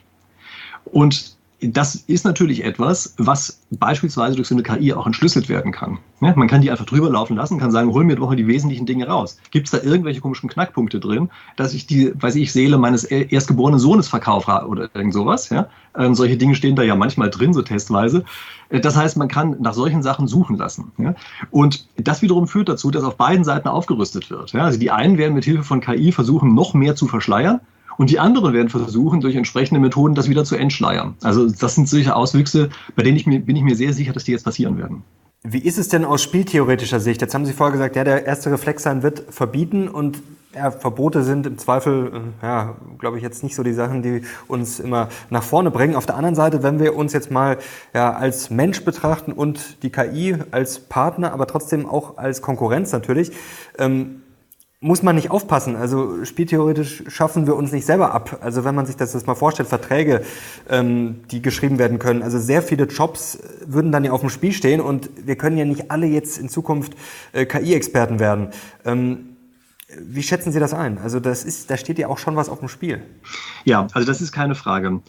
[0.86, 6.00] Und das ist natürlich etwas, was beispielsweise durch so eine KI auch entschlüsselt werden kann.
[6.20, 8.48] Ja, man kann die einfach drüber laufen lassen, kann sagen, hol mir doch mal die
[8.48, 9.38] wesentlichen Dinge raus.
[9.52, 13.80] Gibt es da irgendwelche komischen Knackpunkte drin, dass ich die, weiß ich, Seele meines erstgeborenen
[13.80, 15.50] Sohnes verkaufe oder irgend sowas?
[15.50, 15.68] Ja?
[15.96, 18.26] Ähm, solche Dinge stehen da ja manchmal drin, so testweise.
[18.70, 20.92] Äh, das heißt, man kann nach solchen Sachen suchen lassen.
[20.98, 21.14] Ja?
[21.52, 24.56] Und das wiederum führt dazu, dass auf beiden Seiten aufgerüstet wird.
[24.56, 27.62] Also die einen werden mit Hilfe von KI versuchen, noch mehr zu verschleiern
[27.98, 31.16] und die anderen werden versuchen, durch entsprechende Methoden das wieder zu entschleiern.
[31.22, 34.24] Also das sind solche Auswüchse, bei denen ich mir, bin ich mir sehr sicher, dass
[34.24, 35.04] die jetzt passieren werden.
[35.44, 37.22] Wie ist es denn aus spieltheoretischer Sicht?
[37.22, 40.22] Jetzt haben Sie vorher gesagt, ja, der erste Reflex sein wird verbieten und
[40.54, 44.22] ja, Verbote sind im Zweifel, äh, ja, glaube ich, jetzt nicht so die Sachen, die
[44.48, 45.96] uns immer nach vorne bringen.
[45.96, 47.58] Auf der anderen Seite, wenn wir uns jetzt mal
[47.94, 53.32] ja, als Mensch betrachten und die KI als Partner, aber trotzdem auch als Konkurrenz natürlich,
[53.78, 54.22] ähm,
[54.84, 55.76] muss man nicht aufpassen.
[55.76, 58.40] Also spieltheoretisch schaffen wir uns nicht selber ab.
[58.42, 60.24] Also wenn man sich das, das mal vorstellt, Verträge,
[60.70, 62.24] ähm, die geschrieben werden können.
[62.24, 65.66] Also sehr viele Jobs würden dann ja auf dem Spiel stehen und wir können ja
[65.66, 66.94] nicht alle jetzt in Zukunft
[67.32, 68.48] äh, KI-Experten werden.
[68.84, 69.38] Ähm,
[70.00, 70.98] wie schätzen Sie das ein?
[70.98, 73.04] Also das ist, da steht ja auch schon was auf dem Spiel.
[73.66, 75.00] Ja, also das ist keine Frage.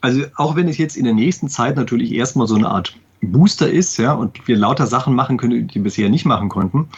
[0.00, 3.70] Also auch wenn es jetzt in der nächsten Zeit natürlich erstmal so eine Art Booster
[3.70, 6.88] ist, ja, und wir lauter Sachen machen können, die wir bisher nicht machen konnten,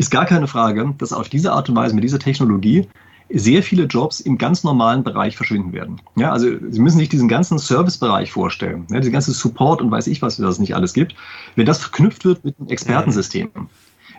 [0.00, 2.88] ist gar keine Frage, dass auf diese Art und Weise mit dieser Technologie
[3.28, 6.00] sehr viele Jobs im ganz normalen Bereich verschwinden werden.
[6.16, 10.06] Ja, also Sie müssen sich diesen ganzen Servicebereich vorstellen, ja, diese ganze Support und weiß
[10.06, 11.14] ich was, was es nicht alles gibt.
[11.54, 13.50] Wenn das verknüpft wird mit einem Expertensystem,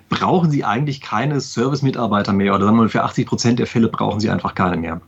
[0.07, 3.87] brauchen Sie eigentlich keine Service-Mitarbeiter mehr oder sagen wir mal, für 80 Prozent der Fälle
[3.87, 5.01] brauchen Sie einfach keine mehr.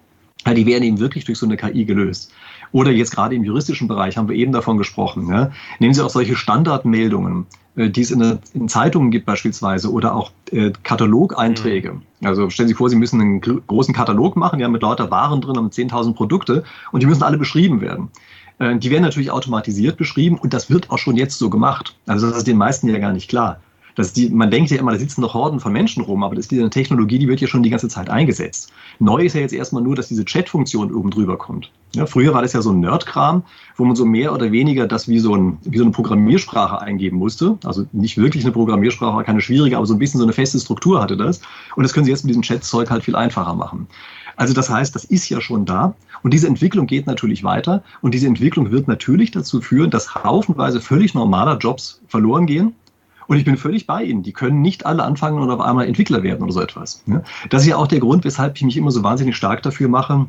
[0.43, 2.31] Ja, die werden eben wirklich durch so eine KI gelöst.
[2.71, 5.29] Oder jetzt gerade im juristischen Bereich haben wir eben davon gesprochen.
[5.29, 5.51] Ja.
[5.77, 10.71] Nehmen Sie auch solche Standardmeldungen, die es in, in Zeitungen gibt beispielsweise oder auch äh,
[10.83, 11.93] Katalogeinträge.
[11.93, 12.01] Mhm.
[12.23, 15.57] Also stellen Sie vor, Sie müssen einen großen Katalog machen, ja, mit lauter Waren drin,
[15.57, 18.09] haben 10.000 Produkte und die müssen alle beschrieben werden.
[18.59, 21.95] Äh, die werden natürlich automatisiert beschrieben und das wird auch schon jetzt so gemacht.
[22.05, 23.59] Also das ist den meisten ja gar nicht klar.
[23.95, 26.45] Das die, man denkt ja immer, da sitzen noch Horden von Menschen rum, aber das
[26.45, 28.71] ist diese Technologie, die wird ja schon die ganze Zeit eingesetzt.
[28.99, 31.71] Neu ist ja jetzt erstmal nur, dass diese Chat-Funktion oben drüber kommt.
[31.95, 33.43] Ja, früher war das ja so ein Nerd-Kram,
[33.75, 37.17] wo man so mehr oder weniger das wie so, ein, wie so eine Programmiersprache eingeben
[37.17, 37.57] musste.
[37.63, 41.01] Also nicht wirklich eine Programmiersprache, keine schwierige, aber so ein bisschen so eine feste Struktur
[41.01, 41.41] hatte das.
[41.75, 43.87] Und das können Sie jetzt mit diesem Chat-Zeug halt viel einfacher machen.
[44.35, 45.93] Also das heißt, das ist ja schon da.
[46.23, 47.83] Und diese Entwicklung geht natürlich weiter.
[48.01, 52.73] Und diese Entwicklung wird natürlich dazu führen, dass haufenweise völlig normaler Jobs verloren gehen.
[53.27, 54.23] Und ich bin völlig bei Ihnen.
[54.23, 57.03] Die können nicht alle anfangen und auf einmal Entwickler werden oder so etwas.
[57.49, 60.27] Das ist ja auch der Grund, weshalb ich mich immer so wahnsinnig stark dafür mache,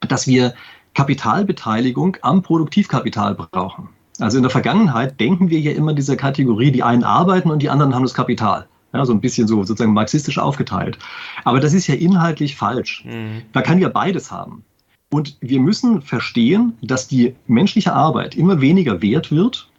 [0.00, 0.54] dass wir
[0.94, 3.88] Kapitalbeteiligung am Produktivkapital brauchen.
[4.18, 7.70] Also in der Vergangenheit denken wir ja immer dieser Kategorie, die einen arbeiten und die
[7.70, 8.66] anderen haben das Kapital.
[8.92, 10.98] Ja, so ein bisschen so sozusagen marxistisch aufgeteilt.
[11.44, 13.04] Aber das ist ja inhaltlich falsch.
[13.04, 13.42] Mhm.
[13.52, 14.64] Da kann ja beides haben.
[15.12, 19.69] Und wir müssen verstehen, dass die menschliche Arbeit immer weniger wert wird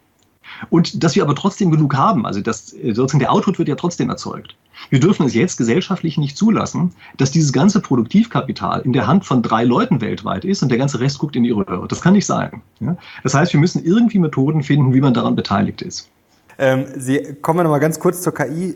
[0.70, 2.26] und dass wir aber trotzdem genug haben.
[2.26, 4.56] Also dass sozusagen der Output wird ja trotzdem erzeugt.
[4.90, 9.42] Wir dürfen es jetzt gesellschaftlich nicht zulassen, dass dieses ganze Produktivkapital in der Hand von
[9.42, 11.86] drei Leuten weltweit ist und der ganze Rest guckt in die Röhre.
[11.88, 12.62] Das kann nicht sein.
[13.22, 16.10] Das heißt, wir müssen irgendwie Methoden finden, wie man daran beteiligt ist.
[16.58, 18.74] Ähm, Sie kommen wir noch mal ganz kurz zur KI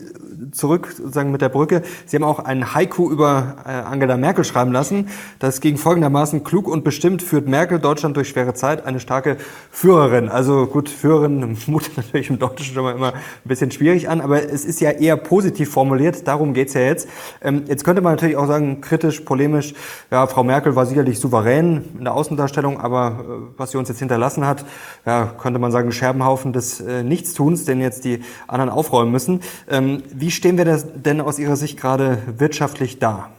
[0.51, 1.81] zurück, sozusagen mit der Brücke.
[2.05, 5.09] Sie haben auch ein Haiku über äh, Angela Merkel schreiben lassen.
[5.39, 9.37] Das ging folgendermaßen, klug und bestimmt führt Merkel Deutschland durch schwere Zeit, eine starke
[9.71, 10.29] Führerin.
[10.29, 14.43] Also gut, Führerin mutet natürlich im Deutschen schon mal immer ein bisschen schwierig an, aber
[14.43, 17.07] es ist ja eher positiv formuliert, darum geht's ja jetzt.
[17.41, 19.73] Ähm, jetzt könnte man natürlich auch sagen, kritisch, polemisch,
[20.11, 23.99] ja, Frau Merkel war sicherlich souverän in der Außendarstellung, aber äh, was sie uns jetzt
[23.99, 24.65] hinterlassen hat,
[25.05, 29.41] ja, könnte man sagen, Scherbenhaufen des äh, Nichtstuns, den jetzt die anderen aufräumen müssen.
[29.67, 33.29] Ähm, wie stehen wir denn aus Ihrer Sicht gerade wirtschaftlich da?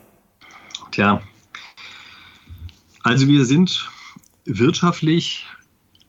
[0.91, 1.21] Tja,
[3.03, 3.89] also wir sind
[4.45, 5.47] wirtschaftlich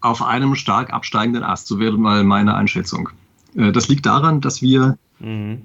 [0.01, 3.09] auf einem stark absteigenden Ast, so wäre mal meine Einschätzung.
[3.55, 5.61] Äh, das liegt daran, dass wir mhm.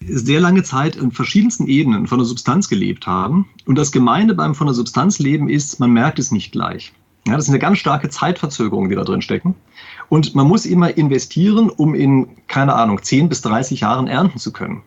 [0.00, 3.48] sehr lange Zeit in verschiedensten Ebenen von der Substanz gelebt haben.
[3.66, 6.92] Und das Gemeine beim von der Substanz leben ist, man merkt es nicht gleich.
[7.28, 9.54] Ja, das ist eine ganz starke Zeitverzögerung, die da drin stecken.
[10.08, 14.52] Und man muss immer investieren, um in, keine Ahnung, 10 bis 30 Jahren ernten zu
[14.52, 14.82] können.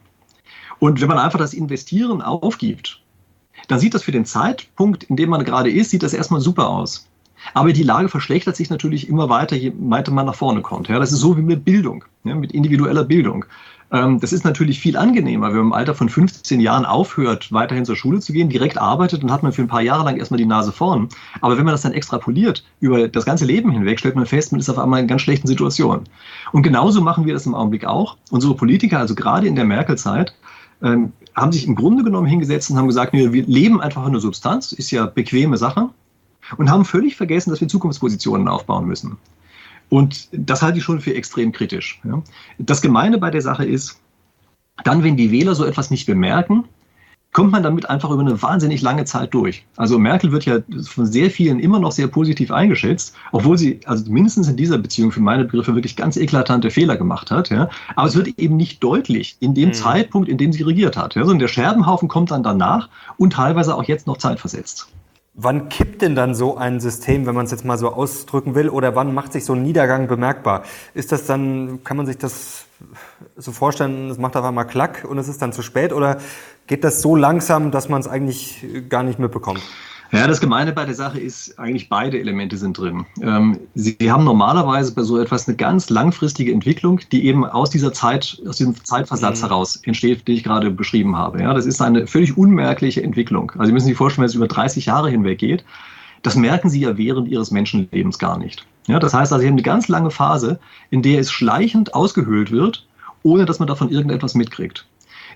[0.79, 3.01] Und wenn man einfach das Investieren aufgibt,
[3.67, 6.69] dann sieht das für den Zeitpunkt, in dem man gerade ist, sieht das erstmal super
[6.69, 7.07] aus.
[7.53, 10.87] Aber die Lage verschlechtert sich natürlich immer weiter, je weiter man nach vorne kommt.
[10.87, 13.45] Ja, das ist so wie mit Bildung, ja, mit individueller Bildung.
[13.91, 17.85] Ähm, das ist natürlich viel angenehmer, wenn man im Alter von 15 Jahren aufhört, weiterhin
[17.85, 20.37] zur Schule zu gehen, direkt arbeitet, dann hat man für ein paar Jahre lang erstmal
[20.37, 21.09] die Nase vorn.
[21.41, 24.61] Aber wenn man das dann extrapoliert über das ganze Leben hinweg, stellt man fest, man
[24.61, 26.05] ist auf einmal in ganz schlechten Situationen.
[26.53, 28.17] Und genauso machen wir das im Augenblick auch.
[28.29, 30.33] Unsere Politiker, also gerade in der Merkel-Zeit,
[30.81, 34.21] ähm, haben sich im Grunde genommen hingesetzt und haben gesagt, wir leben einfach in der
[34.21, 35.89] Substanz, ist ja bequeme Sache,
[36.57, 39.17] und haben völlig vergessen, dass wir Zukunftspositionen aufbauen müssen.
[39.91, 41.99] Und das halte ich schon für extrem kritisch.
[42.05, 42.23] Ja.
[42.57, 43.99] Das Gemeine bei der Sache ist,
[44.85, 46.63] dann, wenn die Wähler so etwas nicht bemerken,
[47.33, 49.65] kommt man damit einfach über eine wahnsinnig lange Zeit durch.
[49.75, 54.09] Also Merkel wird ja von sehr vielen immer noch sehr positiv eingeschätzt, obwohl sie also
[54.09, 57.49] mindestens in dieser Beziehung für meine Begriffe wirklich ganz eklatante Fehler gemacht hat.
[57.49, 57.69] Ja.
[57.97, 59.73] Aber es wird eben nicht deutlich in dem mhm.
[59.73, 61.15] Zeitpunkt, in dem sie regiert hat.
[61.15, 61.25] Ja.
[61.25, 64.87] So, und der Scherbenhaufen kommt dann danach und teilweise auch jetzt noch zeitversetzt.
[65.33, 68.67] Wann kippt denn dann so ein System, wenn man es jetzt mal so ausdrücken will,
[68.67, 70.63] oder wann macht sich so ein Niedergang bemerkbar?
[70.93, 72.65] Ist das dann, kann man sich das
[73.37, 76.17] so vorstellen, es macht auf einmal Klack und es ist dann zu spät, oder
[76.67, 79.61] geht das so langsam, dass man es eigentlich gar nicht mitbekommt?
[80.11, 83.05] Ja, das Gemeine bei der Sache ist, eigentlich beide Elemente sind drin.
[83.21, 87.93] Ähm, Sie haben normalerweise bei so etwas eine ganz langfristige Entwicklung, die eben aus dieser
[87.93, 89.45] Zeit, aus diesem Zeitversatz mhm.
[89.45, 91.41] heraus entsteht, den ich gerade beschrieben habe.
[91.41, 93.51] Ja, das ist eine völlig unmerkliche Entwicklung.
[93.51, 95.63] Also Sie müssen sich vorstellen, wenn es über 30 Jahre hinweg geht,
[96.23, 98.65] das merken Sie ja während Ihres Menschenlebens gar nicht.
[98.87, 102.51] Ja, das heißt also, Sie haben eine ganz lange Phase, in der es schleichend ausgehöhlt
[102.51, 102.85] wird,
[103.23, 104.85] ohne dass man davon irgendetwas mitkriegt.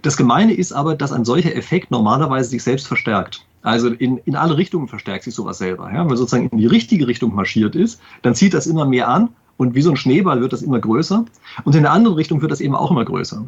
[0.02, 3.46] Das Gemeine ist aber, dass ein solcher Effekt normalerweise sich selbst verstärkt.
[3.65, 5.91] Also in, in alle Richtungen verstärkt sich sowas selber.
[5.91, 6.01] Ja?
[6.01, 9.30] Wenn man sozusagen in die richtige Richtung marschiert ist, dann zieht das immer mehr an
[9.58, 11.25] und wie so ein Schneeball wird das immer größer.
[11.63, 13.43] Und in der anderen Richtung wird das eben auch immer größer.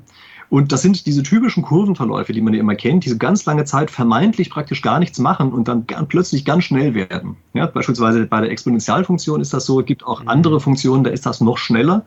[0.49, 3.91] Und das sind diese typischen Kurvenverläufe, die man ja immer kennt, diese ganz lange Zeit
[3.91, 7.35] vermeintlich praktisch gar nichts machen und dann plötzlich ganz schnell werden.
[7.53, 10.29] Ja, beispielsweise bei der Exponentialfunktion ist das so, es gibt auch mhm.
[10.29, 12.05] andere Funktionen, da ist das noch schneller,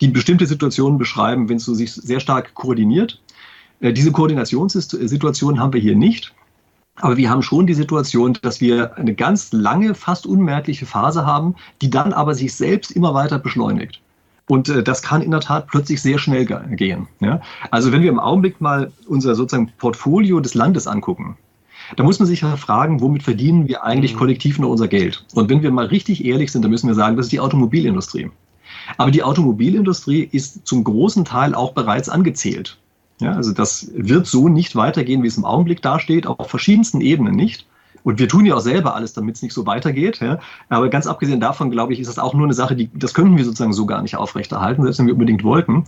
[0.00, 3.20] die bestimmte Situationen beschreiben, wenn es so sich sehr stark koordiniert.
[3.80, 6.34] Äh, diese Koordinationssituation haben wir hier nicht.
[6.96, 11.54] Aber wir haben schon die Situation, dass wir eine ganz lange, fast unmerkliche Phase haben,
[11.80, 14.00] die dann aber sich selbst immer weiter beschleunigt.
[14.48, 17.06] Und äh, das kann in der Tat plötzlich sehr schnell gehen.
[17.20, 17.40] Ja?
[17.70, 21.36] Also wenn wir im Augenblick mal unser sozusagen Portfolio des Landes angucken,
[21.96, 24.18] da muss man sich ja fragen, womit verdienen wir eigentlich mhm.
[24.18, 25.24] kollektiv nur unser Geld?
[25.34, 28.30] Und wenn wir mal richtig ehrlich sind, dann müssen wir sagen, das ist die Automobilindustrie.
[28.96, 32.78] Aber die Automobilindustrie ist zum großen Teil auch bereits angezählt.
[33.20, 37.34] Ja, also das wird so nicht weitergehen, wie es im Augenblick dasteht, auf verschiedensten Ebenen
[37.34, 37.66] nicht.
[38.02, 40.20] Und wir tun ja auch selber alles, damit es nicht so weitergeht.
[40.20, 40.38] Ja.
[40.68, 43.36] Aber ganz abgesehen davon, glaube ich, ist das auch nur eine Sache, die, das könnten
[43.36, 45.84] wir sozusagen so gar nicht aufrechterhalten, selbst wenn wir unbedingt wollten.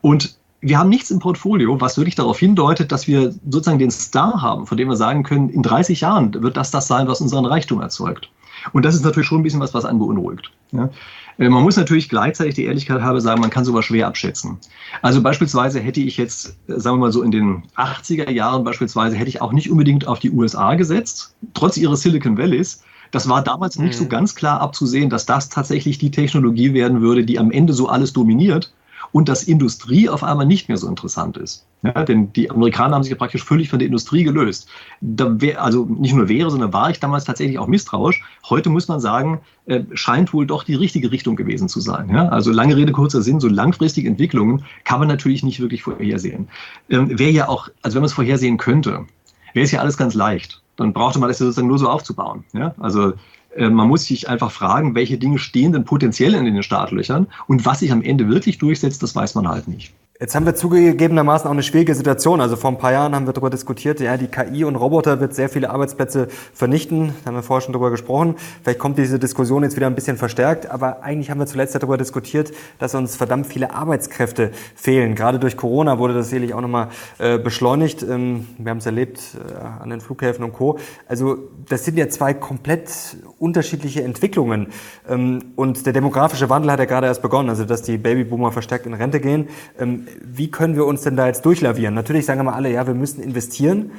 [0.00, 4.42] Und wir haben nichts im Portfolio, was wirklich darauf hindeutet, dass wir sozusagen den Star
[4.42, 7.44] haben, von dem wir sagen können, in 30 Jahren wird das das sein, was unseren
[7.44, 8.30] Reichtum erzeugt.
[8.72, 10.50] Und das ist natürlich schon ein bisschen was, was einen beunruhigt.
[10.72, 10.90] Ja.
[11.38, 14.58] Äh, man muss natürlich gleichzeitig die Ehrlichkeit haben, sagen, man kann sowas schwer abschätzen.
[15.02, 19.16] Also beispielsweise hätte ich jetzt, äh, sagen wir mal so in den 80er Jahren beispielsweise,
[19.16, 22.82] hätte ich auch nicht unbedingt auf die USA gesetzt, trotz ihres Silicon Valleys.
[23.10, 24.10] Das war damals nicht so mhm.
[24.10, 28.12] ganz klar abzusehen, dass das tatsächlich die Technologie werden würde, die am Ende so alles
[28.12, 28.74] dominiert
[29.12, 31.64] und dass Industrie auf einmal nicht mehr so interessant ist.
[31.82, 34.68] Ja, denn die Amerikaner haben sich ja praktisch völlig von der Industrie gelöst.
[35.00, 38.22] Da wär, also nicht nur wäre, sondern war ich damals tatsächlich auch misstrauisch.
[38.48, 42.10] Heute muss man sagen, äh, scheint wohl doch die richtige Richtung gewesen zu sein.
[42.10, 42.28] Ja?
[42.28, 46.48] Also lange Rede, kurzer Sinn, so langfristige Entwicklungen kann man natürlich nicht wirklich vorhersehen.
[46.90, 49.06] Ähm, wäre ja auch, also wenn man es vorhersehen könnte,
[49.54, 50.60] wäre es ja alles ganz leicht.
[50.76, 52.44] Dann brauchte man das ja sozusagen nur so aufzubauen.
[52.54, 52.74] Ja?
[52.78, 53.12] Also
[53.54, 57.66] äh, man muss sich einfach fragen, welche Dinge stehen denn potenziell in den Startlöchern und
[57.66, 59.94] was sich am Ende wirklich durchsetzt, das weiß man halt nicht.
[60.20, 62.40] Jetzt haben wir zugegebenermaßen auch eine schwierige Situation.
[62.40, 65.32] Also vor ein paar Jahren haben wir darüber diskutiert, ja, die KI und Roboter wird
[65.32, 67.14] sehr viele Arbeitsplätze vernichten.
[67.22, 68.34] Da haben wir vorher schon darüber gesprochen.
[68.64, 71.96] Vielleicht kommt diese Diskussion jetzt wieder ein bisschen verstärkt, aber eigentlich haben wir zuletzt darüber
[71.96, 72.50] diskutiert,
[72.80, 75.14] dass uns verdammt viele Arbeitskräfte fehlen.
[75.14, 78.02] Gerade durch Corona wurde das sicherlich auch nochmal äh, beschleunigt.
[78.02, 80.80] Ähm, wir haben es erlebt äh, an den Flughäfen und Co.
[81.06, 82.90] Also das sind ja zwei komplett
[83.38, 84.66] unterschiedliche Entwicklungen.
[85.08, 88.84] Ähm, und der demografische Wandel hat ja gerade erst begonnen, also dass die Babyboomer verstärkt
[88.84, 89.46] in Rente gehen.
[89.78, 91.94] Ähm, wie können wir uns denn da jetzt durchlavieren?
[91.94, 93.90] Natürlich sagen wir alle, ja, wir müssen investieren.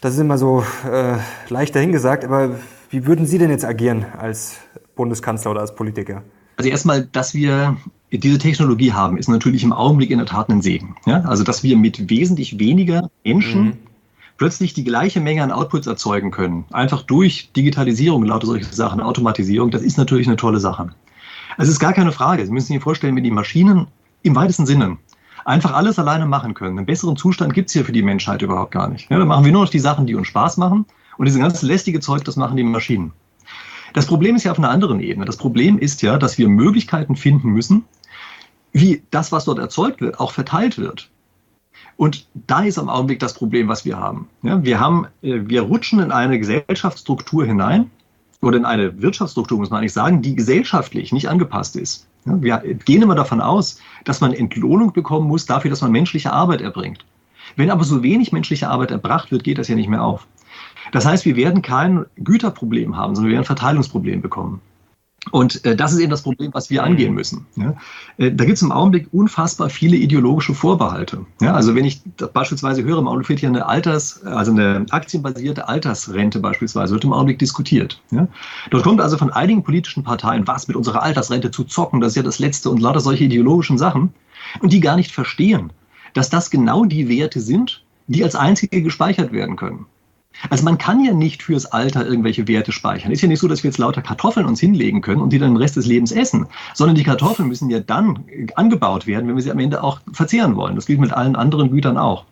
[0.00, 1.16] Das ist immer so äh,
[1.48, 2.58] leicht dahingesagt, aber
[2.90, 4.58] wie würden Sie denn jetzt agieren als
[4.96, 6.22] Bundeskanzler oder als Politiker?
[6.56, 7.76] Also erstmal, dass wir
[8.12, 10.94] diese Technologie haben, ist natürlich im Augenblick in der Tat ein Segen.
[11.06, 11.22] Ja?
[11.22, 13.76] Also dass wir mit wesentlich weniger Menschen mhm.
[14.36, 19.70] plötzlich die gleiche Menge an Outputs erzeugen können, einfach durch Digitalisierung, lauter solche Sachen, Automatisierung,
[19.70, 20.90] das ist natürlich eine tolle Sache.
[21.56, 22.44] Also es ist gar keine Frage.
[22.44, 23.86] Sie müssen sich vorstellen, wenn die Maschinen
[24.22, 24.96] im weitesten Sinne
[25.44, 26.78] einfach alles alleine machen können.
[26.78, 29.10] Einen besseren Zustand gibt es hier für die Menschheit überhaupt gar nicht.
[29.10, 30.86] Ja, dann machen wir nur noch die Sachen, die uns Spaß machen.
[31.16, 33.12] Und diese ganze lästige Zeug, das machen die Maschinen.
[33.92, 35.24] Das Problem ist ja auf einer anderen Ebene.
[35.24, 37.84] Das Problem ist ja, dass wir Möglichkeiten finden müssen,
[38.72, 41.10] wie das, was dort erzeugt wird, auch verteilt wird.
[41.96, 44.28] Und da ist am Augenblick das Problem, was wir haben.
[44.42, 47.90] Ja, wir haben, äh, wir rutschen in eine Gesellschaftsstruktur hinein
[48.44, 52.06] oder in eine Wirtschaftsstruktur, muss man eigentlich sagen, die gesellschaftlich nicht angepasst ist.
[52.24, 56.60] Wir gehen immer davon aus, dass man Entlohnung bekommen muss dafür, dass man menschliche Arbeit
[56.60, 57.04] erbringt.
[57.56, 60.26] Wenn aber so wenig menschliche Arbeit erbracht wird, geht das ja nicht mehr auf.
[60.92, 64.60] Das heißt, wir werden kein Güterproblem haben, sondern wir werden ein Verteilungsproblem bekommen.
[65.30, 67.14] Und äh, das ist eben das Problem, was wir angehen mhm.
[67.14, 67.46] müssen.
[67.56, 67.74] Ja?
[68.18, 71.24] Äh, da gibt es im Augenblick unfassbar viele ideologische Vorbehalte.
[71.40, 71.54] Ja?
[71.54, 76.40] Also wenn ich beispielsweise höre, im Augenblick wird hier eine Alters, also eine aktienbasierte Altersrente
[76.40, 78.00] beispielsweise, wird im Augenblick diskutiert.
[78.10, 78.28] Ja?
[78.70, 82.16] Dort kommt also von einigen politischen Parteien, was mit unserer Altersrente zu zocken, das ist
[82.16, 84.12] ja das Letzte und lauter solche ideologischen Sachen,
[84.60, 85.72] und die gar nicht verstehen,
[86.12, 89.86] dass das genau die Werte sind, die als einzige gespeichert werden können.
[90.50, 93.12] Also man kann ja nicht fürs Alter irgendwelche Werte speichern.
[93.12, 95.52] Ist ja nicht so, dass wir jetzt lauter Kartoffeln uns hinlegen können und die dann
[95.52, 98.24] den Rest des Lebens essen, sondern die Kartoffeln müssen ja dann
[98.56, 100.74] angebaut werden, wenn wir sie am Ende auch verzehren wollen.
[100.74, 102.24] Das gilt mit allen anderen Gütern auch.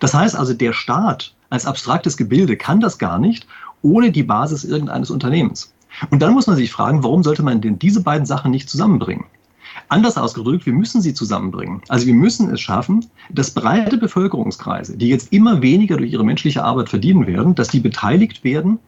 [0.00, 3.46] Das heißt also, der Staat als abstraktes Gebilde kann das gar nicht
[3.82, 5.72] ohne die Basis irgendeines Unternehmens.
[6.10, 9.26] Und dann muss man sich fragen, warum sollte man denn diese beiden Sachen nicht zusammenbringen?
[9.88, 11.82] Anders ausgedrückt, wir müssen sie zusammenbringen.
[11.88, 16.64] Also wir müssen es schaffen, dass breite Bevölkerungskreise, die jetzt immer weniger durch ihre menschliche
[16.64, 18.78] Arbeit verdienen werden, dass die beteiligt werden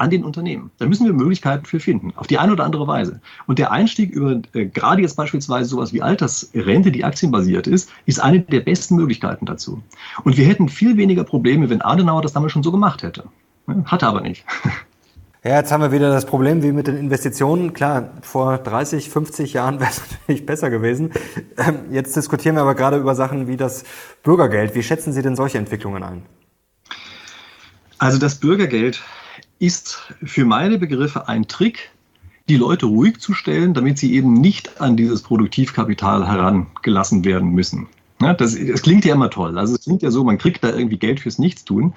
[0.00, 0.70] an den Unternehmen.
[0.78, 3.20] Da müssen wir Möglichkeiten für finden, auf die eine oder andere Weise.
[3.46, 8.18] Und der Einstieg über äh, gerade jetzt beispielsweise sowas wie Altersrente, die aktienbasiert ist, ist
[8.18, 9.82] eine der besten Möglichkeiten dazu.
[10.24, 13.24] Und wir hätten viel weniger Probleme, wenn Adenauer das damals schon so gemacht hätte.
[13.84, 14.44] Hatte aber nicht.
[15.42, 17.72] Ja, jetzt haben wir wieder das Problem wie mit den Investitionen.
[17.72, 21.12] Klar, vor 30, 50 Jahren wäre es natürlich besser gewesen.
[21.56, 23.84] Ähm, jetzt diskutieren wir aber gerade über Sachen wie das
[24.22, 24.74] Bürgergeld.
[24.74, 26.22] Wie schätzen Sie denn solche Entwicklungen ein?
[27.96, 29.02] Also das Bürgergeld
[29.58, 31.90] ist für meine Begriffe ein Trick,
[32.50, 37.88] die Leute ruhig zu stellen, damit sie eben nicht an dieses Produktivkapital herangelassen werden müssen.
[38.18, 39.58] Das, das klingt ja immer toll.
[39.58, 41.94] Also es klingt ja so, man kriegt da irgendwie Geld fürs Nichtstun.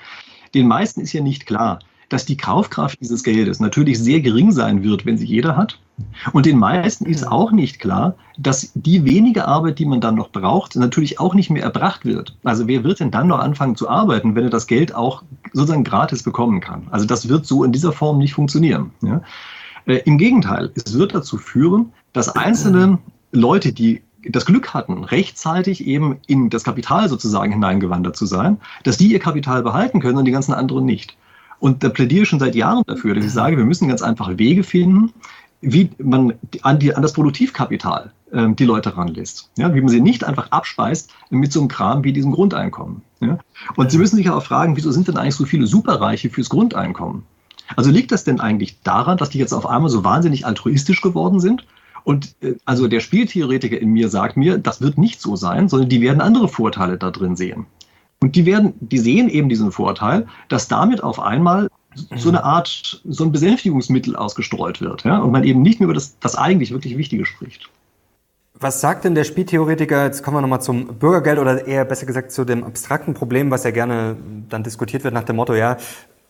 [0.53, 1.79] Den meisten ist ja nicht klar,
[2.13, 5.79] dass die Kaufkraft dieses Geldes natürlich sehr gering sein wird, wenn sie jeder hat.
[6.31, 10.29] Und den meisten ist auch nicht klar, dass die wenige Arbeit, die man dann noch
[10.29, 12.37] braucht, natürlich auch nicht mehr erbracht wird.
[12.43, 15.23] Also wer wird denn dann noch anfangen zu arbeiten, wenn er das Geld auch
[15.53, 16.87] sozusagen gratis bekommen kann?
[16.91, 18.91] Also das wird so in dieser Form nicht funktionieren.
[19.01, 19.21] Ja?
[19.85, 22.99] Äh, Im Gegenteil, es wird dazu führen, dass einzelne
[23.31, 28.97] Leute, die das Glück hatten, rechtzeitig eben in das Kapital sozusagen hineingewandert zu sein, dass
[28.97, 31.17] die ihr Kapital behalten können und die ganzen anderen nicht.
[31.63, 34.37] Und da plädiere ich schon seit Jahren dafür, dass ich sage, wir müssen ganz einfache
[34.37, 35.13] Wege finden,
[35.61, 39.49] wie man an, die, an das Produktivkapital äh, die Leute ranlässt.
[39.57, 43.01] Ja, wie man sie nicht einfach abspeist mit so einem Kram wie diesem Grundeinkommen.
[43.21, 43.39] Ja?
[43.77, 47.23] Und Sie müssen sich auch fragen, wieso sind denn eigentlich so viele Superreiche fürs Grundeinkommen?
[47.77, 51.39] Also liegt das denn eigentlich daran, dass die jetzt auf einmal so wahnsinnig altruistisch geworden
[51.39, 51.65] sind?
[52.03, 55.87] Und äh, also der Spieltheoretiker in mir sagt mir, das wird nicht so sein, sondern
[55.87, 57.67] die werden andere Vorteile da drin sehen.
[58.23, 61.67] Und die werden, die sehen eben diesen Vorteil, dass damit auf einmal
[62.15, 65.93] so eine Art, so ein Besänftigungsmittel ausgestreut wird, ja, und man eben nicht mehr über
[65.93, 67.69] das, das eigentlich wirklich Wichtige spricht.
[68.53, 72.31] Was sagt denn der Spieltheoretiker, jetzt kommen wir nochmal zum Bürgergeld oder eher besser gesagt
[72.31, 74.15] zu dem abstrakten Problem, was ja gerne
[74.47, 75.75] dann diskutiert wird nach dem Motto, ja,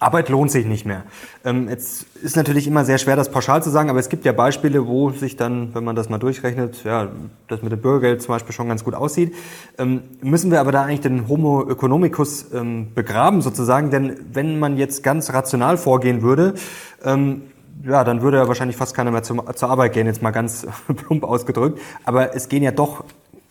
[0.03, 1.03] Arbeit lohnt sich nicht mehr.
[1.43, 4.31] Ähm, jetzt ist natürlich immer sehr schwer, das pauschal zu sagen, aber es gibt ja
[4.31, 7.09] Beispiele, wo sich dann, wenn man das mal durchrechnet, ja,
[7.47, 9.33] das mit dem Bürgergeld zum Beispiel schon ganz gut aussieht.
[9.77, 13.89] Ähm, müssen wir aber da eigentlich den Homo economicus ähm, begraben sozusagen?
[13.89, 16.53] Denn wenn man jetzt ganz rational vorgehen würde,
[17.03, 17.43] ähm,
[17.85, 20.65] ja, dann würde ja wahrscheinlich fast keiner mehr zum, zur Arbeit gehen, jetzt mal ganz
[20.95, 21.79] plump ausgedrückt.
[22.05, 23.03] Aber es gehen ja doch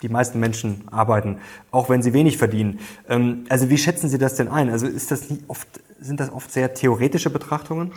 [0.03, 1.39] die meisten Menschen arbeiten,
[1.71, 2.81] auch wenn sie wenig verdienen.
[3.09, 4.69] Ähm, also wie schätzen Sie das denn ein?
[4.69, 5.69] Also ist das nicht oft,
[6.03, 7.93] sind das oft sehr theoretische Betrachtungen?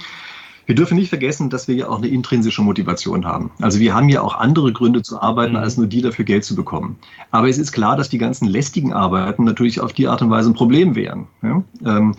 [0.65, 3.51] Wir dürfen nicht vergessen, dass wir ja auch eine intrinsische Motivation haben.
[3.61, 5.59] Also wir haben ja auch andere Gründe zu arbeiten, mhm.
[5.59, 6.97] als nur die dafür Geld zu bekommen.
[7.31, 10.49] Aber es ist klar, dass die ganzen lästigen Arbeiten natürlich auf die Art und Weise
[10.49, 11.27] ein Problem wären.
[11.43, 11.63] Ja?
[11.85, 12.15] Ähm,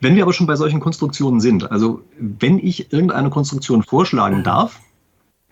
[0.00, 4.80] wenn wir aber schon bei solchen Konstruktionen sind, also wenn ich irgendeine Konstruktion vorschlagen darf,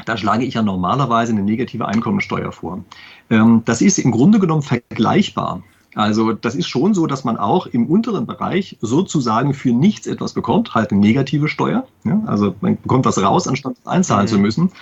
[0.07, 2.85] da schlage ich ja normalerweise eine negative Einkommensteuer vor.
[3.31, 5.63] Ähm, das ist im Grunde genommen vergleichbar.
[5.95, 10.33] Also das ist schon so, dass man auch im unteren Bereich sozusagen für nichts etwas
[10.33, 11.87] bekommt, halt eine negative Steuer.
[12.05, 12.23] Ja?
[12.27, 14.31] Also man bekommt was raus, anstatt es einzahlen mhm.
[14.31, 14.73] zu müssen.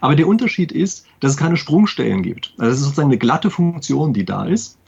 [0.00, 2.54] Aber der Unterschied ist, dass es keine Sprungstellen gibt.
[2.58, 4.78] Also es ist sozusagen eine glatte Funktion, die da ist.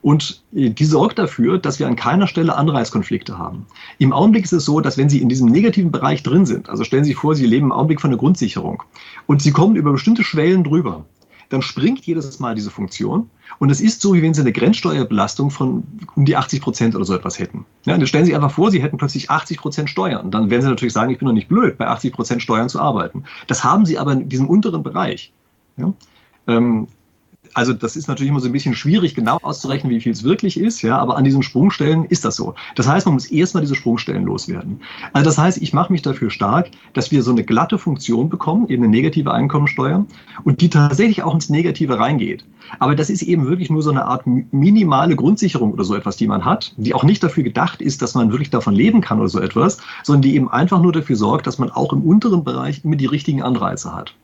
[0.00, 3.66] Und äh, die sorgt dafür, dass wir an keiner Stelle Anreizkonflikte haben.
[3.98, 6.84] Im Augenblick ist es so, dass wenn Sie in diesem negativen Bereich drin sind, also
[6.84, 8.82] stellen Sie sich vor, Sie leben im Augenblick von der Grundsicherung
[9.26, 11.04] und Sie kommen über bestimmte Schwellen drüber,
[11.48, 13.30] dann springt jedes Mal diese Funktion.
[13.58, 15.82] Und es ist so, wie wenn Sie eine Grenzsteuerbelastung von
[16.14, 17.64] um die 80 Prozent oder so etwas hätten.
[17.86, 20.30] Ja, dann stellen Sie einfach vor, Sie hätten plötzlich 80 Prozent Steuern.
[20.30, 22.80] Dann werden Sie natürlich sagen, ich bin doch nicht blöd, bei 80 Prozent Steuern zu
[22.80, 23.24] arbeiten.
[23.46, 25.32] Das haben Sie aber in diesem unteren Bereich.
[25.78, 25.92] Ja?
[26.46, 26.88] Ähm,
[27.54, 30.58] also das ist natürlich immer so ein bisschen schwierig, genau auszurechnen, wie viel es wirklich
[30.58, 32.54] ist, ja, aber an diesen Sprungstellen ist das so.
[32.74, 34.80] Das heißt, man muss erstmal diese Sprungstellen loswerden.
[35.12, 38.68] Also das heißt, ich mache mich dafür stark, dass wir so eine glatte Funktion bekommen,
[38.68, 40.04] eben eine negative Einkommensteuer,
[40.44, 42.44] und die tatsächlich auch ins Negative reingeht.
[42.78, 46.26] Aber das ist eben wirklich nur so eine Art minimale Grundsicherung oder so etwas, die
[46.26, 49.28] man hat, die auch nicht dafür gedacht ist, dass man wirklich davon leben kann oder
[49.28, 52.84] so etwas, sondern die eben einfach nur dafür sorgt, dass man auch im unteren Bereich
[52.84, 54.14] immer die richtigen Anreize hat.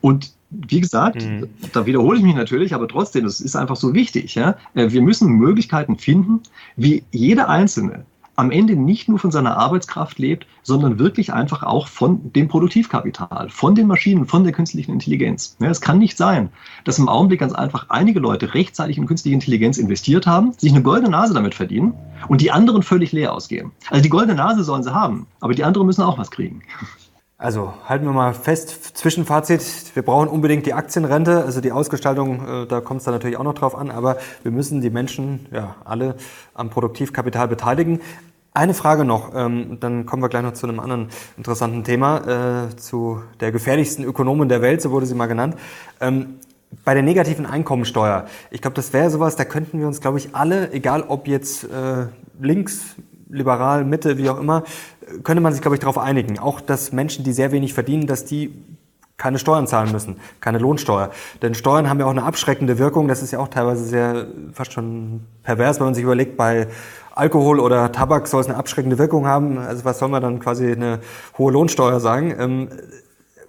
[0.00, 1.48] Und wie gesagt, mhm.
[1.72, 4.34] da wiederhole ich mich natürlich, aber trotzdem, das ist einfach so wichtig.
[4.34, 4.56] Ja?
[4.74, 6.40] Äh, wir müssen Möglichkeiten finden,
[6.76, 8.04] wie jeder Einzelne
[8.36, 13.48] am Ende nicht nur von seiner Arbeitskraft lebt, sondern wirklich einfach auch von dem Produktivkapital,
[13.48, 15.56] von den Maschinen, von der künstlichen Intelligenz.
[15.58, 16.50] Ja, es kann nicht sein,
[16.84, 20.82] dass im Augenblick ganz einfach einige Leute rechtzeitig in künstliche Intelligenz investiert haben, sich eine
[20.82, 21.94] goldene Nase damit verdienen
[22.28, 23.72] und die anderen völlig leer ausgehen.
[23.90, 26.62] Also die goldene Nase sollen sie haben, aber die anderen müssen auch was kriegen.
[27.38, 32.66] Also halten wir mal fest, Zwischenfazit, wir brauchen unbedingt die Aktienrente, also die Ausgestaltung, äh,
[32.66, 35.76] da kommt es dann natürlich auch noch drauf an, aber wir müssen die Menschen ja
[35.84, 36.14] alle
[36.54, 38.00] am Produktivkapital beteiligen.
[38.54, 42.76] Eine Frage noch, ähm, dann kommen wir gleich noch zu einem anderen interessanten Thema, äh,
[42.76, 45.56] zu der gefährlichsten Ökonomin der Welt, so wurde sie mal genannt.
[46.00, 46.36] Ähm,
[46.86, 50.34] bei der negativen Einkommensteuer, ich glaube, das wäre sowas, da könnten wir uns, glaube ich,
[50.34, 52.06] alle, egal ob jetzt äh,
[52.40, 52.96] links,
[53.28, 54.64] liberal, Mitte, wie auch immer,
[55.22, 56.38] könnte man sich, glaube ich, darauf einigen.
[56.38, 58.52] Auch, dass Menschen, die sehr wenig verdienen, dass die
[59.16, 61.10] keine Steuern zahlen müssen, keine Lohnsteuer.
[61.40, 63.08] Denn Steuern haben ja auch eine abschreckende Wirkung.
[63.08, 66.68] Das ist ja auch teilweise sehr, fast schon pervers, wenn man sich überlegt, bei
[67.14, 69.58] Alkohol oder Tabak soll es eine abschreckende Wirkung haben.
[69.58, 71.00] Also was soll man dann quasi eine
[71.38, 72.34] hohe Lohnsteuer sagen?
[72.38, 72.68] Ähm,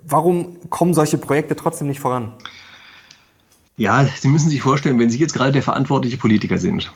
[0.06, 2.32] warum kommen solche Projekte trotzdem nicht voran?
[3.76, 6.92] Ja, Sie müssen sich vorstellen, wenn Sie jetzt gerade der verantwortliche Politiker sind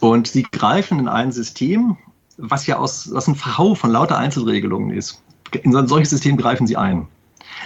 [0.00, 1.96] und Sie greifen in ein System,
[2.38, 5.22] was ja aus, aus einem Verhau von lauter Einzelregelungen ist.
[5.62, 7.06] In ein solches System greifen sie ein.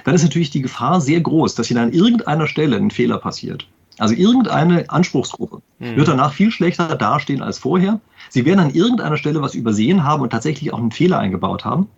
[0.05, 3.67] Dann ist natürlich die Gefahr sehr groß, dass ihnen an irgendeiner Stelle ein Fehler passiert.
[3.99, 5.97] Also irgendeine Anspruchsgruppe mhm.
[5.97, 8.01] wird danach viel schlechter dastehen als vorher.
[8.31, 11.89] Sie werden an irgendeiner Stelle was übersehen haben und tatsächlich auch einen Fehler eingebaut haben.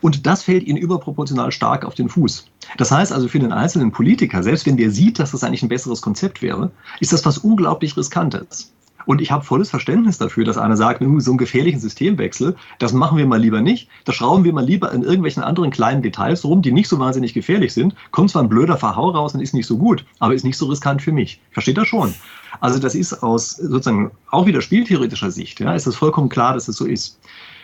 [0.00, 2.46] Und das fällt ihnen überproportional stark auf den Fuß.
[2.76, 5.68] Das heißt also für den einzelnen Politiker, selbst wenn der sieht, dass das eigentlich ein
[5.68, 6.70] besseres Konzept wäre,
[7.00, 8.72] ist das was unglaublich Riskantes.
[9.06, 13.18] Und ich habe volles Verständnis dafür, dass einer sagt, so einen gefährlichen Systemwechsel, das machen
[13.18, 13.88] wir mal lieber nicht.
[14.04, 17.34] Da schrauben wir mal lieber in irgendwelchen anderen kleinen Details rum, die nicht so wahnsinnig
[17.34, 17.94] gefährlich sind.
[18.10, 20.66] Kommt zwar ein blöder Verhau raus und ist nicht so gut, aber ist nicht so
[20.66, 21.40] riskant für mich.
[21.52, 22.14] Versteht das schon?
[22.60, 26.68] Also das ist aus sozusagen auch wieder spieltheoretischer Sicht, ja, ist es vollkommen klar, dass
[26.68, 27.18] es so ist.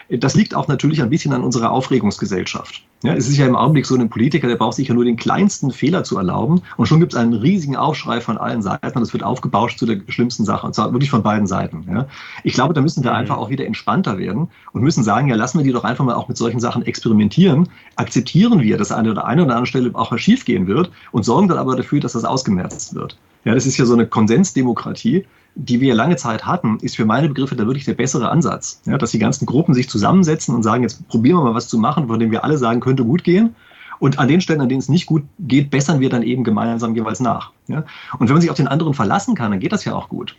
[0.08, 2.82] Das liegt auch natürlich ein bisschen an unserer Aufregungsgesellschaft.
[3.02, 5.16] Ja, es ist ja im Augenblick so, ein Politiker, der braucht sich ja nur den
[5.16, 9.02] kleinsten Fehler zu erlauben und schon gibt es einen riesigen Aufschrei von allen Seiten und
[9.02, 11.84] es wird aufgebauscht zu der schlimmsten Sache und zwar wirklich von beiden Seiten.
[11.90, 12.06] Ja.
[12.44, 13.16] Ich glaube, da müssen wir mhm.
[13.18, 16.14] einfach auch wieder entspannter werden und müssen sagen, ja, lassen wir die doch einfach mal
[16.14, 20.10] auch mit solchen Sachen experimentieren, akzeptieren wir, dass eine oder eine oder andere Stelle auch
[20.10, 23.18] mal schief gehen wird und sorgen dann aber dafür, dass das ausgemerzt wird.
[23.44, 25.26] Ja, das ist ja so eine Konsensdemokratie
[25.56, 28.82] die wir lange Zeit hatten, ist für meine Begriffe da wirklich der bessere Ansatz.
[28.84, 31.78] Ja, dass die ganzen Gruppen sich zusammensetzen und sagen, jetzt probieren wir mal was zu
[31.78, 33.56] machen, von dem wir alle sagen, könnte gut gehen.
[33.98, 36.94] Und an den Stellen, an denen es nicht gut geht, bessern wir dann eben gemeinsam
[36.94, 37.52] jeweils nach.
[37.66, 37.84] Ja?
[38.18, 40.36] Und wenn man sich auf den anderen verlassen kann, dann geht das ja auch gut.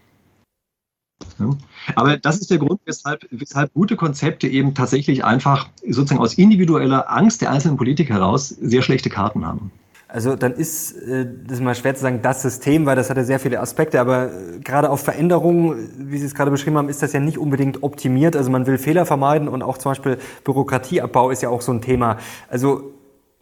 [1.40, 1.50] Ja?
[1.96, 7.12] Aber das ist der Grund, weshalb, weshalb gute Konzepte eben tatsächlich einfach sozusagen aus individueller
[7.12, 9.72] Angst der einzelnen Politiker heraus sehr schlechte Karten haben.
[10.10, 13.18] Also dann ist, äh, das ist mal schwer zu sagen, das System, weil das hat
[13.18, 16.88] ja sehr viele Aspekte, aber äh, gerade auf Veränderungen, wie Sie es gerade beschrieben haben,
[16.88, 18.36] ist das ja nicht unbedingt optimiert.
[18.36, 21.82] Also man will Fehler vermeiden und auch zum Beispiel Bürokratieabbau ist ja auch so ein
[21.82, 22.18] Thema.
[22.50, 22.94] Also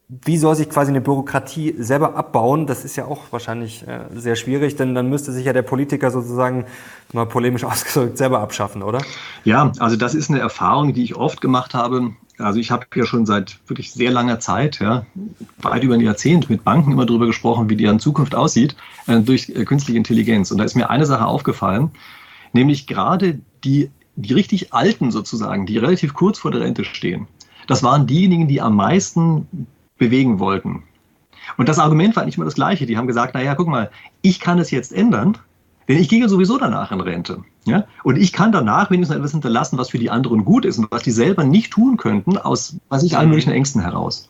[0.08, 2.68] wie soll sich quasi eine Bürokratie selber abbauen?
[2.68, 6.12] Das ist ja auch wahrscheinlich äh, sehr schwierig, denn dann müsste sich ja der Politiker
[6.12, 6.66] sozusagen
[7.12, 9.02] mal polemisch ausgedrückt selber abschaffen, oder?
[9.44, 12.14] Ja, also das ist eine Erfahrung, die ich oft gemacht habe.
[12.38, 15.06] Also ich habe ja schon seit wirklich sehr langer Zeit, ja,
[15.60, 18.76] weit über ein Jahrzehnt mit Banken immer darüber gesprochen, wie deren Zukunft aussieht
[19.08, 20.52] äh, durch äh, künstliche Intelligenz.
[20.52, 21.92] Und da ist mir eine Sache aufgefallen,
[22.52, 27.28] nämlich gerade die, die richtig Alten sozusagen, die relativ kurz vor der Rente stehen.
[27.68, 29.48] Das waren diejenigen, die am meisten
[29.98, 30.84] bewegen wollten.
[31.58, 32.86] Und das Argument war nicht immer das gleiche.
[32.86, 35.38] Die haben gesagt, naja, guck mal, ich kann es jetzt ändern,
[35.88, 37.44] denn ich gehe sowieso danach in Rente.
[37.66, 37.86] Ja?
[38.04, 41.04] Und ich kann danach wenigstens etwas hinterlassen, was für die anderen gut ist und was
[41.04, 44.30] die selber nicht tun könnten, aus was ich allen möglichen Ängsten heraus.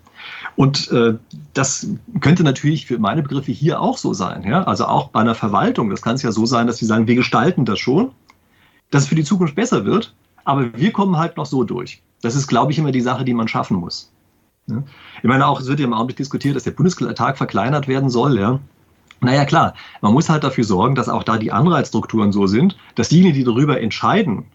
[0.55, 1.15] Und äh,
[1.53, 1.87] das
[2.19, 4.43] könnte natürlich für meine Begriffe hier auch so sein.
[4.43, 4.63] Ja?
[4.63, 5.89] Also auch bei einer Verwaltung.
[5.89, 8.11] Das kann es ja so sein, dass sie sagen, wir gestalten das schon,
[8.91, 12.01] dass es für die Zukunft besser wird, aber wir kommen halt noch so durch.
[12.21, 14.11] Das ist, glaube ich, immer die Sache, die man schaffen muss.
[14.67, 14.83] Ja?
[15.17, 18.39] Ich meine auch, es wird ja im Augenblick diskutiert, dass der Bundestag verkleinert werden soll.
[18.39, 18.59] Ja?
[19.21, 23.09] Naja, klar, man muss halt dafür sorgen, dass auch da die Anreizstrukturen so sind, dass
[23.09, 24.45] diejenigen, die darüber entscheiden,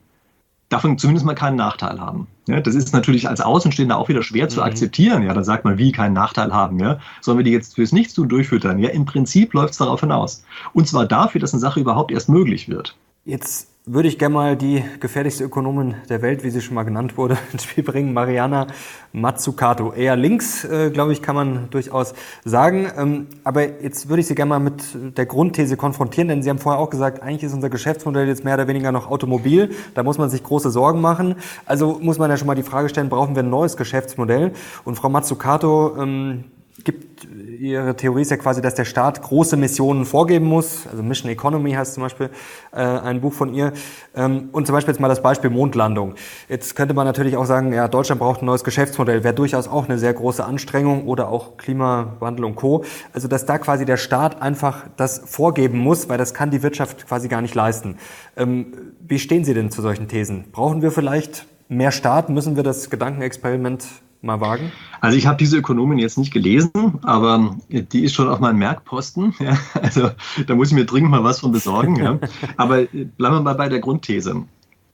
[0.68, 2.26] davon zumindest mal keinen Nachteil haben.
[2.46, 4.50] Ja, das ist natürlich als Außenstehender auch wieder schwer mhm.
[4.50, 5.22] zu akzeptieren.
[5.22, 6.78] Ja, dann sagt man, wie keinen Nachteil haben.
[6.78, 8.78] Ja, sollen wir die jetzt fürs Nichtstun durchfüttern?
[8.78, 10.44] Ja, im Prinzip läuft es darauf hinaus.
[10.72, 12.96] Und zwar dafür, dass eine Sache überhaupt erst möglich wird.
[13.24, 17.16] Jetzt würde ich gerne mal die gefährlichste Ökonomin der Welt, wie sie schon mal genannt
[17.16, 18.66] wurde, ins Spiel bringen, Mariana
[19.12, 19.92] Mazzucato.
[19.92, 22.14] Eher links, äh, glaube ich, kann man durchaus
[22.44, 22.90] sagen.
[22.96, 26.58] Ähm, aber jetzt würde ich Sie gerne mal mit der Grundthese konfrontieren, denn Sie haben
[26.58, 29.70] vorher auch gesagt, eigentlich ist unser Geschäftsmodell jetzt mehr oder weniger noch Automobil.
[29.94, 31.36] Da muss man sich große Sorgen machen.
[31.64, 34.52] Also muss man ja schon mal die Frage stellen, brauchen wir ein neues Geschäftsmodell?
[34.84, 36.44] Und Frau Mazzucato, ähm,
[36.84, 37.26] gibt,
[37.61, 40.86] ihre Theorie ist ja quasi, dass der Staat große Missionen vorgeben muss.
[40.90, 42.30] Also Mission Economy heißt zum Beispiel
[42.72, 43.72] äh, ein Buch von ihr.
[44.14, 46.14] Ähm, und zum Beispiel jetzt mal das Beispiel Mondlandung.
[46.48, 49.24] Jetzt könnte man natürlich auch sagen, ja, Deutschland braucht ein neues Geschäftsmodell.
[49.24, 52.84] Wäre durchaus auch eine sehr große Anstrengung oder auch Klimawandel und Co.
[53.12, 57.06] Also, dass da quasi der Staat einfach das vorgeben muss, weil das kann die Wirtschaft
[57.06, 57.98] quasi gar nicht leisten.
[58.38, 58.72] Ähm,
[59.06, 60.46] wie stehen Sie denn zu solchen Thesen?
[60.50, 62.30] Brauchen wir vielleicht mehr Staat?
[62.30, 63.84] Müssen wir das Gedankenexperiment
[64.22, 64.72] mal wagen?
[65.00, 66.70] Also ich habe diese Ökonomin jetzt nicht gelesen,
[67.02, 69.34] aber die ist schon auf meinem Merkposten.
[69.40, 70.10] Ja, also
[70.46, 71.96] da muss ich mir dringend mal was von besorgen.
[71.96, 72.18] Ja.
[72.56, 74.44] Aber bleiben wir mal bei der Grundthese.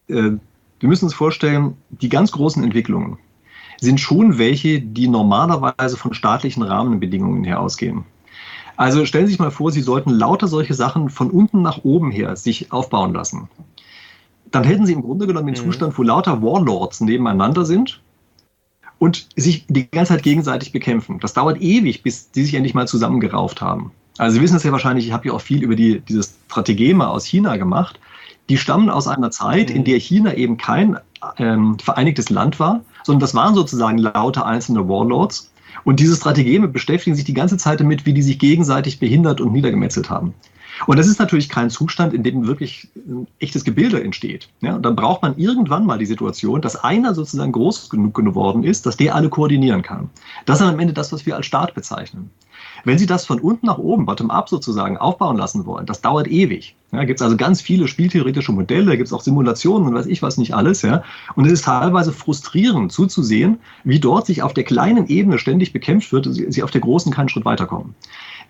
[0.09, 0.33] Äh,
[0.79, 3.19] wir müssen uns vorstellen, die ganz großen Entwicklungen
[3.79, 8.05] sind schon welche, die normalerweise von staatlichen Rahmenbedingungen her ausgehen.
[8.77, 12.11] Also stellen Sie sich mal vor, Sie sollten lauter solche Sachen von unten nach oben
[12.11, 13.49] her sich aufbauen lassen.
[14.51, 15.67] Dann hätten Sie im Grunde genommen den mhm.
[15.67, 18.01] Zustand, wo lauter Warlords nebeneinander sind
[18.99, 21.19] und sich die ganze Zeit gegenseitig bekämpfen.
[21.21, 23.93] Das dauert ewig, bis die sich endlich mal zusammengerauft haben.
[24.19, 27.09] Also Sie wissen es ja wahrscheinlich, ich habe ja auch viel über die, dieses Strategeme
[27.09, 28.01] aus China gemacht.
[28.49, 30.99] Die stammen aus einer Zeit, in der China eben kein
[31.39, 35.53] ähm, vereinigtes Land war, sondern das waren sozusagen lauter einzelne Warlords.
[35.87, 39.53] Und diese Strategeme beschäftigen sich die ganze Zeit damit, wie die sich gegenseitig behindert und
[39.53, 40.35] niedergemetzelt haben.
[40.89, 44.49] Und das ist natürlich kein Zustand, in dem wirklich ein echtes Gebilde entsteht.
[44.63, 48.65] Ja, und dann braucht man irgendwann mal die Situation, dass einer sozusagen groß genug geworden
[48.65, 50.11] ist, dass der alle koordinieren kann.
[50.45, 52.31] Das ist am Ende das, was wir als Staat bezeichnen.
[52.87, 56.77] Wenn Sie das von unten nach oben, bottom-up sozusagen, aufbauen lassen wollen, das dauert ewig.
[56.93, 60.23] Ja, gibt es also ganz viele spieltheoretische Modelle, gibt es auch Simulationen und weiß ich
[60.23, 60.83] was nicht alles.
[60.83, 61.03] Ja.
[61.35, 66.13] Und es ist teilweise frustrierend zuzusehen, wie dort sich auf der kleinen Ebene ständig bekämpft
[66.13, 67.97] wird und Sie auf der großen keinen Schritt weiterkommen.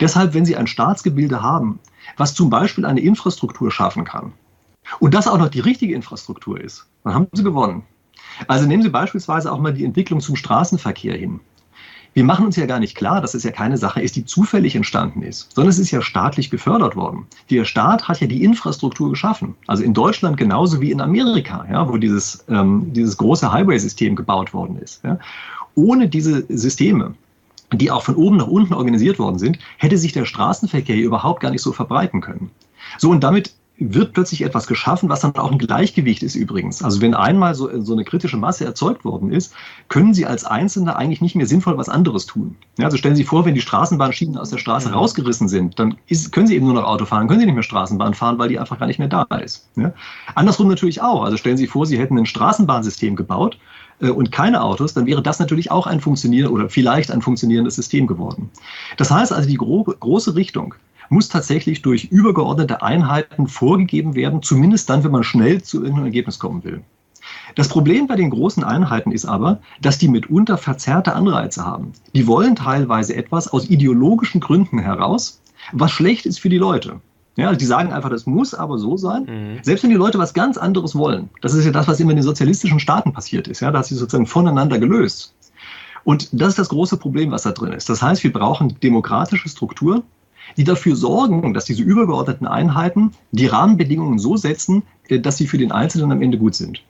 [0.01, 1.79] Deshalb, wenn Sie ein Staatsgebilde haben,
[2.19, 4.35] was zum Beispiel eine Infrastruktur schaffen kann,
[5.01, 7.85] und das auch noch die richtige Infrastruktur ist, dann haben Sie gewonnen.
[8.49, 11.41] Also nehmen Sie beispielsweise auch mal die Entwicklung zum Straßenverkehr hin.
[12.17, 14.75] Wir machen uns ja gar nicht klar, dass es ja keine Sache ist, die zufällig
[14.75, 17.27] entstanden ist, sondern es ist ja staatlich gefördert worden.
[17.51, 19.55] Der Staat hat ja die Infrastruktur geschaffen.
[19.67, 24.55] Also in Deutschland genauso wie in Amerika, ja, wo dieses, ähm, dieses große Highway-System gebaut
[24.55, 25.05] worden ist.
[25.05, 25.19] Ja.
[25.75, 27.13] Ohne diese Systeme,
[27.75, 31.51] die auch von oben nach unten organisiert worden sind, hätte sich der Straßenverkehr überhaupt gar
[31.51, 32.51] nicht so verbreiten können.
[32.97, 36.83] So, und damit wird plötzlich etwas geschaffen, was dann auch ein Gleichgewicht ist übrigens.
[36.83, 39.53] Also wenn einmal so, so eine kritische Masse erzeugt worden ist,
[39.89, 42.57] können Sie als Einzelne eigentlich nicht mehr sinnvoll was anderes tun.
[42.79, 45.97] Ja, also stellen Sie sich vor, wenn die Straßenbahnschienen aus der Straße rausgerissen sind, dann
[46.07, 48.49] ist, können Sie eben nur noch Auto fahren, können Sie nicht mehr Straßenbahn fahren, weil
[48.49, 49.69] die einfach gar nicht mehr da ist.
[49.77, 49.93] Ja?
[50.35, 51.23] Andersrum natürlich auch.
[51.23, 53.59] Also stellen Sie sich vor, Sie hätten ein Straßenbahnsystem gebaut
[54.01, 57.77] äh, und keine Autos, dann wäre das natürlich auch ein funktionierendes oder vielleicht ein funktionierendes
[57.77, 58.51] System geworden.
[58.97, 60.75] Das heißt also, die gro große Richtung
[61.09, 66.39] muss tatsächlich durch übergeordnete Einheiten vorgegeben werden, zumindest dann, wenn man schnell zu irgendeinem Ergebnis
[66.39, 66.83] kommen will.
[67.55, 71.93] Das Problem bei den großen Einheiten ist aber, dass die mitunter verzerrte Anreize haben.
[72.15, 75.41] Die wollen teilweise etwas aus ideologischen Gründen heraus,
[75.73, 77.01] was schlecht ist für die Leute.
[77.37, 79.25] Ja, also die sagen einfach, das muss aber so sein.
[79.25, 79.59] Mhm.
[79.63, 81.29] Selbst wenn die Leute was ganz anderes wollen.
[81.43, 83.61] Das ist ja das, was immer in den sozialistischen Staaten passiert ist.
[83.61, 85.35] Ja, da hat sich sozusagen voneinander gelöst.
[86.05, 87.89] Und das ist das große Problem, was da drin ist.
[87.89, 90.05] Das heißt, wir brauchen demokratische Struktur,
[90.57, 95.59] die dafür sorgen, dass diese übergeordneten Einheiten die Rahmenbedingungen so setzen, äh, dass sie für
[95.59, 96.83] den Einzelnen am Ende gut sind.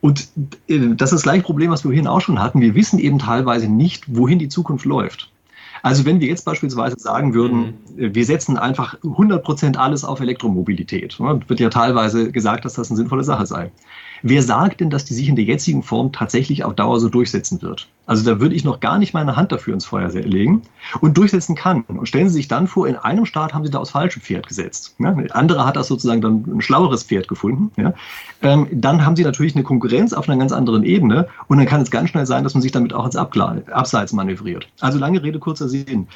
[0.00, 0.28] Und
[0.68, 2.60] äh, das ist das gleiche Problem, was wir vorhin auch schon hatten.
[2.60, 5.30] Wir wissen eben teilweise nicht, wohin die Zukunft läuft.
[5.82, 8.02] Also wenn wir jetzt beispielsweise sagen würden, mhm.
[8.02, 12.74] Äh, wir setzen einfach 100 Prozent alles auf Elektromobilität, ne, wird ja teilweise gesagt, dass
[12.74, 13.70] das eine sinnvolle Sache sei.
[14.22, 17.62] Wer sagt denn, dass die sich in der jetzigen Form tatsächlich auf Dauer so durchsetzen
[17.62, 17.88] wird?
[18.06, 20.62] Also da würde ich noch gar nicht meine Hand dafür ins Feuer legen
[21.00, 21.82] und durchsetzen kann.
[21.82, 24.46] Und stellen Sie sich dann vor, in einem Staat haben Sie da aufs falsche Pferd
[24.48, 24.94] gesetzt.
[24.98, 25.10] Ja?
[25.10, 27.70] Ein anderer hat das sozusagen dann ein schlaueres Pferd gefunden.
[27.76, 27.92] Ja?
[28.40, 31.82] Ähm, dann haben Sie natürlich eine Konkurrenz auf einer ganz anderen Ebene und dann kann
[31.82, 34.68] es ganz schnell sein, dass man sich damit auch ins Abseits manövriert.
[34.80, 36.08] Also lange Rede, kurzer Sinn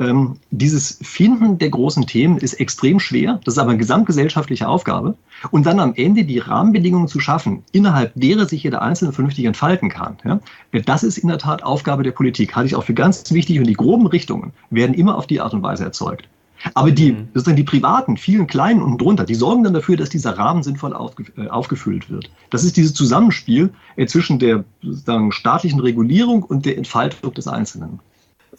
[0.00, 3.40] ähm, dieses Finden der großen Themen ist extrem schwer.
[3.44, 5.16] Das ist aber eine gesamtgesellschaftliche Aufgabe.
[5.50, 9.88] Und dann am Ende die Rahmenbedingungen zu schaffen, innerhalb derer sich jeder Einzelne vernünftig entfalten
[9.88, 10.16] kann.
[10.24, 10.40] Ja?
[10.84, 12.56] Das ist in der Tat Aufgabe der Politik.
[12.56, 13.58] Halte ich auch für ganz wichtig.
[13.58, 16.28] Und die groben Richtungen werden immer auf die Art und Weise erzeugt.
[16.72, 17.28] Aber die, mhm.
[17.34, 20.96] sozusagen die privaten, vielen kleinen und drunter, die sorgen dann dafür, dass dieser Rahmen sinnvoll
[21.36, 22.30] äh, aufgefüllt wird.
[22.50, 28.00] Das ist dieses Zusammenspiel äh, zwischen der sozusagen staatlichen Regulierung und der Entfaltung des Einzelnen.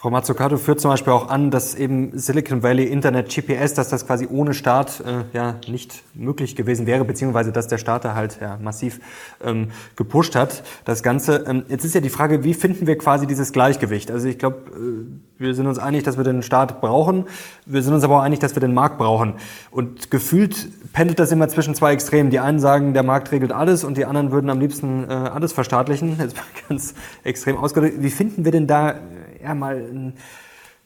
[0.06, 4.06] Frau Mazzucato führt zum Beispiel auch an, dass eben Silicon Valley Internet GPS, dass das
[4.06, 8.38] quasi ohne Staat äh, ja nicht möglich gewesen wäre, beziehungsweise dass der Staat da halt
[8.40, 9.00] ja, massiv
[9.44, 10.62] ähm, gepusht hat.
[10.86, 11.46] Das Ganze.
[11.48, 14.12] Ähm, jetzt ist ja die Frage, wie finden wir quasi dieses Gleichgewicht?
[14.12, 17.26] Also ich glaube, äh, wir sind uns einig, dass wir den Staat brauchen.
[17.66, 19.34] Wir sind uns aber auch einig, dass wir den Markt brauchen.
[19.72, 22.30] Und gefühlt pendelt das immer zwischen zwei Extremen.
[22.30, 25.52] Die einen sagen, der Markt regelt alles und die anderen würden am liebsten äh, alles
[25.52, 26.18] verstaatlichen.
[26.20, 26.36] Jetzt
[26.70, 26.94] ganz
[27.24, 27.96] extrem ausgedrückt.
[28.04, 28.94] Wie finden wir denn da
[29.46, 30.14] ja, mal ein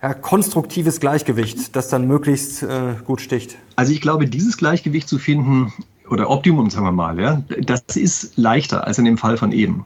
[0.01, 3.57] ja, konstruktives Gleichgewicht, das dann möglichst äh, gut sticht?
[3.75, 5.73] Also ich glaube, dieses Gleichgewicht zu finden,
[6.09, 9.85] oder Optimum, sagen wir mal, ja, das ist leichter als in dem Fall von eben.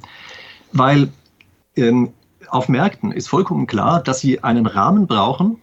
[0.72, 1.10] Weil
[1.76, 2.10] ähm,
[2.50, 5.58] auf Märkten ist vollkommen klar, dass sie einen Rahmen brauchen,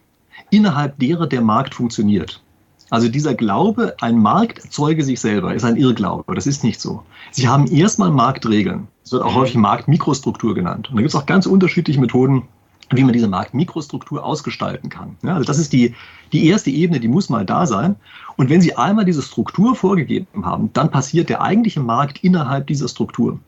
[0.49, 2.41] innerhalb derer der Markt funktioniert.
[2.89, 6.35] Also dieser Glaube, ein Markt erzeuge sich selber, ist ein Irrglaube.
[6.35, 7.03] Das ist nicht so.
[7.31, 8.87] Sie haben erstmal Marktregeln.
[9.03, 10.89] Es wird auch häufig Marktmikrostruktur genannt.
[10.89, 12.43] Und da gibt es auch ganz unterschiedliche Methoden,
[12.91, 15.15] wie man diese Marktmikrostruktur ausgestalten kann.
[15.23, 15.95] Ja, also das ist die,
[16.33, 17.95] die erste Ebene, die muss mal da sein.
[18.37, 22.87] Und wenn Sie einmal diese Struktur vorgegeben haben, dann passiert der eigentliche Markt innerhalb dieser
[22.87, 23.39] Struktur.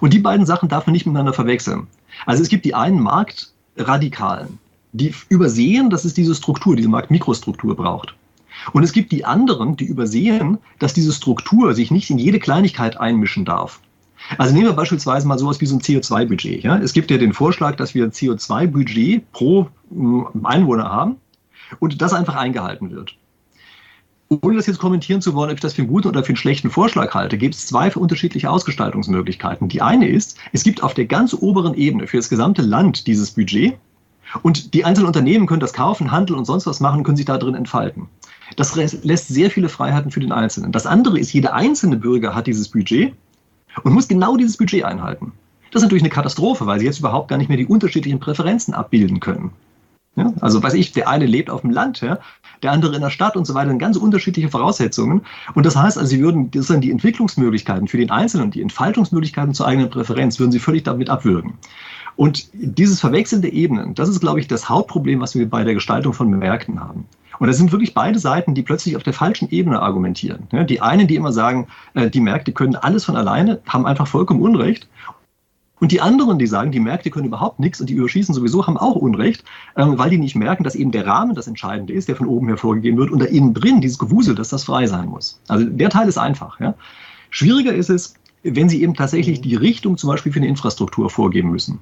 [0.00, 1.86] Und die beiden Sachen darf man nicht miteinander verwechseln.
[2.26, 4.58] Also es gibt die einen Marktradikalen,
[4.92, 8.14] die übersehen, dass es diese Struktur, diese Marktmikrostruktur braucht.
[8.72, 12.98] Und es gibt die anderen, die übersehen, dass diese Struktur sich nicht in jede Kleinigkeit
[13.00, 13.80] einmischen darf.
[14.38, 16.62] Also nehmen wir beispielsweise mal sowas wie so ein CO2-Budget.
[16.62, 16.78] Ja?
[16.78, 21.16] Es gibt ja den Vorschlag, dass wir ein CO2-Budget pro hm, Einwohner haben
[21.80, 23.16] und das einfach eingehalten wird.
[24.40, 26.36] Ohne das jetzt kommentieren zu wollen, ob ich das für einen guten oder für einen
[26.36, 29.68] schlechten Vorschlag halte, gibt es zwei unterschiedliche Ausgestaltungsmöglichkeiten.
[29.68, 33.32] Die eine ist, es gibt auf der ganz oberen Ebene für das gesamte Land dieses
[33.32, 33.74] Budget
[34.42, 37.36] und die einzelnen Unternehmen können das kaufen, handeln und sonst was machen, können sich da
[37.36, 38.08] drin entfalten.
[38.56, 40.72] Das lässt sehr viele Freiheiten für den Einzelnen.
[40.72, 43.14] Das andere ist, jeder einzelne Bürger hat dieses Budget
[43.82, 45.32] und muss genau dieses Budget einhalten.
[45.70, 48.74] Das ist natürlich eine Katastrophe, weil sie jetzt überhaupt gar nicht mehr die unterschiedlichen Präferenzen
[48.74, 49.50] abbilden können.
[50.14, 52.18] Ja, also weiß ich, der eine lebt auf dem Land, ja,
[52.62, 55.22] der andere in der Stadt und so weiter, ganz unterschiedliche Voraussetzungen.
[55.54, 59.66] Und das heißt, also sie würden sozusagen die Entwicklungsmöglichkeiten für den Einzelnen die Entfaltungsmöglichkeiten zur
[59.66, 61.54] eigenen Präferenz würden sie völlig damit abwürgen.
[62.16, 65.72] Und dieses Verwechseln der Ebenen, das ist, glaube ich, das Hauptproblem, was wir bei der
[65.72, 67.06] Gestaltung von Märkten haben.
[67.42, 70.46] Und das sind wirklich beide Seiten, die plötzlich auf der falschen Ebene argumentieren.
[70.68, 74.40] Die einen, die immer sagen, äh, die Märkte können alles von alleine, haben einfach vollkommen
[74.40, 74.86] Unrecht.
[75.80, 78.76] Und die anderen, die sagen, die Märkte können überhaupt nichts und die überschießen sowieso, haben
[78.76, 79.42] auch Unrecht,
[79.76, 82.46] ähm, weil die nicht merken, dass eben der Rahmen das Entscheidende ist, der von oben
[82.46, 85.40] hervorgegeben wird und da innen drin dieses Gewusel, dass das frei sein muss.
[85.48, 86.60] Also der Teil ist einfach.
[86.60, 86.74] Ja.
[87.30, 88.14] Schwieriger ist es,
[88.44, 91.80] wenn Sie eben tatsächlich die Richtung zum Beispiel für eine Infrastruktur vorgeben müssen.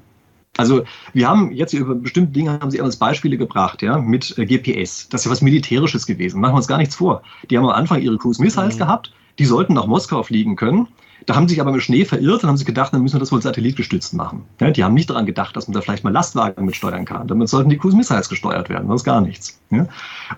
[0.56, 4.44] Also wir haben jetzt über bestimmte Dinge haben Sie als Beispiele gebracht, ja, mit äh,
[4.44, 5.08] GPS.
[5.08, 6.40] Das ist ja was Militärisches gewesen.
[6.40, 7.22] Machen wir uns gar nichts vor.
[7.48, 8.78] Die haben am Anfang ihre Cruise Missiles mhm.
[8.78, 10.88] gehabt, die sollten nach Moskau fliegen können.
[11.26, 13.20] Da haben sie sich aber im Schnee verirrt und haben sich gedacht, dann müssen wir
[13.20, 14.44] das wohl satellitgestützt machen.
[14.60, 17.28] Ja, die haben nicht daran gedacht, dass man da vielleicht mal Lastwagen mitsteuern kann.
[17.28, 19.60] Damit sollten die Cruise Missiles gesteuert werden, sonst gar nichts.
[19.70, 19.86] Ja?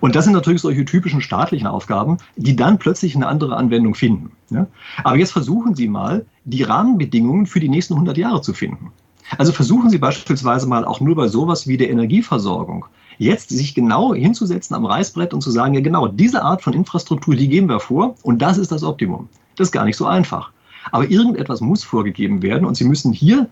[0.01, 4.31] Und das sind natürlich solche typischen staatlichen Aufgaben, die dann plötzlich eine andere Anwendung finden.
[4.49, 4.67] Ja?
[5.03, 8.91] Aber jetzt versuchen Sie mal, die Rahmenbedingungen für die nächsten 100 Jahre zu finden.
[9.37, 12.85] Also versuchen Sie beispielsweise mal auch nur bei sowas wie der Energieversorgung
[13.17, 17.35] jetzt sich genau hinzusetzen am Reißbrett und zu sagen, ja genau, diese Art von Infrastruktur,
[17.35, 19.29] die geben wir vor und das ist das Optimum.
[19.55, 20.51] Das ist gar nicht so einfach.
[20.91, 23.47] Aber irgendetwas muss vorgegeben werden und Sie müssen hier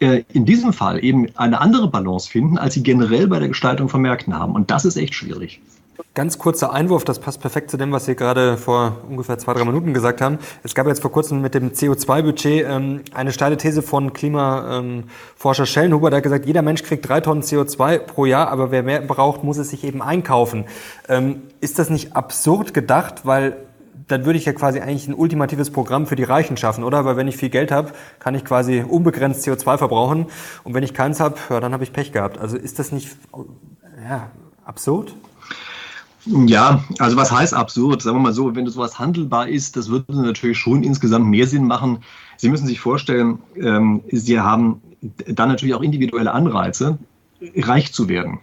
[0.00, 3.88] äh, in diesem Fall eben eine andere Balance finden, als Sie generell bei der Gestaltung
[3.88, 4.54] von Märkten haben.
[4.54, 5.60] Und das ist echt schwierig.
[6.14, 9.64] Ganz kurzer Einwurf, das passt perfekt zu dem, was Sie gerade vor ungefähr zwei, drei
[9.64, 10.38] Minuten gesagt haben.
[10.62, 16.10] Es gab jetzt vor kurzem mit dem CO2-Budget ähm, eine steile These von Klimaforscher Schellenhuber,
[16.10, 19.44] der hat gesagt, jeder Mensch kriegt drei Tonnen CO2 pro Jahr, aber wer mehr braucht,
[19.44, 20.64] muss es sich eben einkaufen.
[21.08, 23.56] Ähm, ist das nicht absurd gedacht, weil
[24.08, 27.04] dann würde ich ja quasi eigentlich ein ultimatives Programm für die Reichen schaffen, oder?
[27.04, 30.26] Weil wenn ich viel Geld habe, kann ich quasi unbegrenzt CO2 verbrauchen.
[30.62, 32.38] Und wenn ich keins habe, ja, dann habe ich Pech gehabt.
[32.38, 33.16] Also ist das nicht
[34.08, 34.30] ja,
[34.64, 35.14] absurd?
[36.26, 38.02] Ja, also was heißt absurd?
[38.02, 41.66] Sagen wir mal so, wenn sowas handelbar ist, das würde natürlich schon insgesamt mehr Sinn
[41.66, 41.98] machen.
[42.36, 44.80] Sie müssen sich vorstellen, ähm, Sie haben
[45.26, 46.98] dann natürlich auch individuelle Anreize,
[47.56, 48.40] reich zu werden.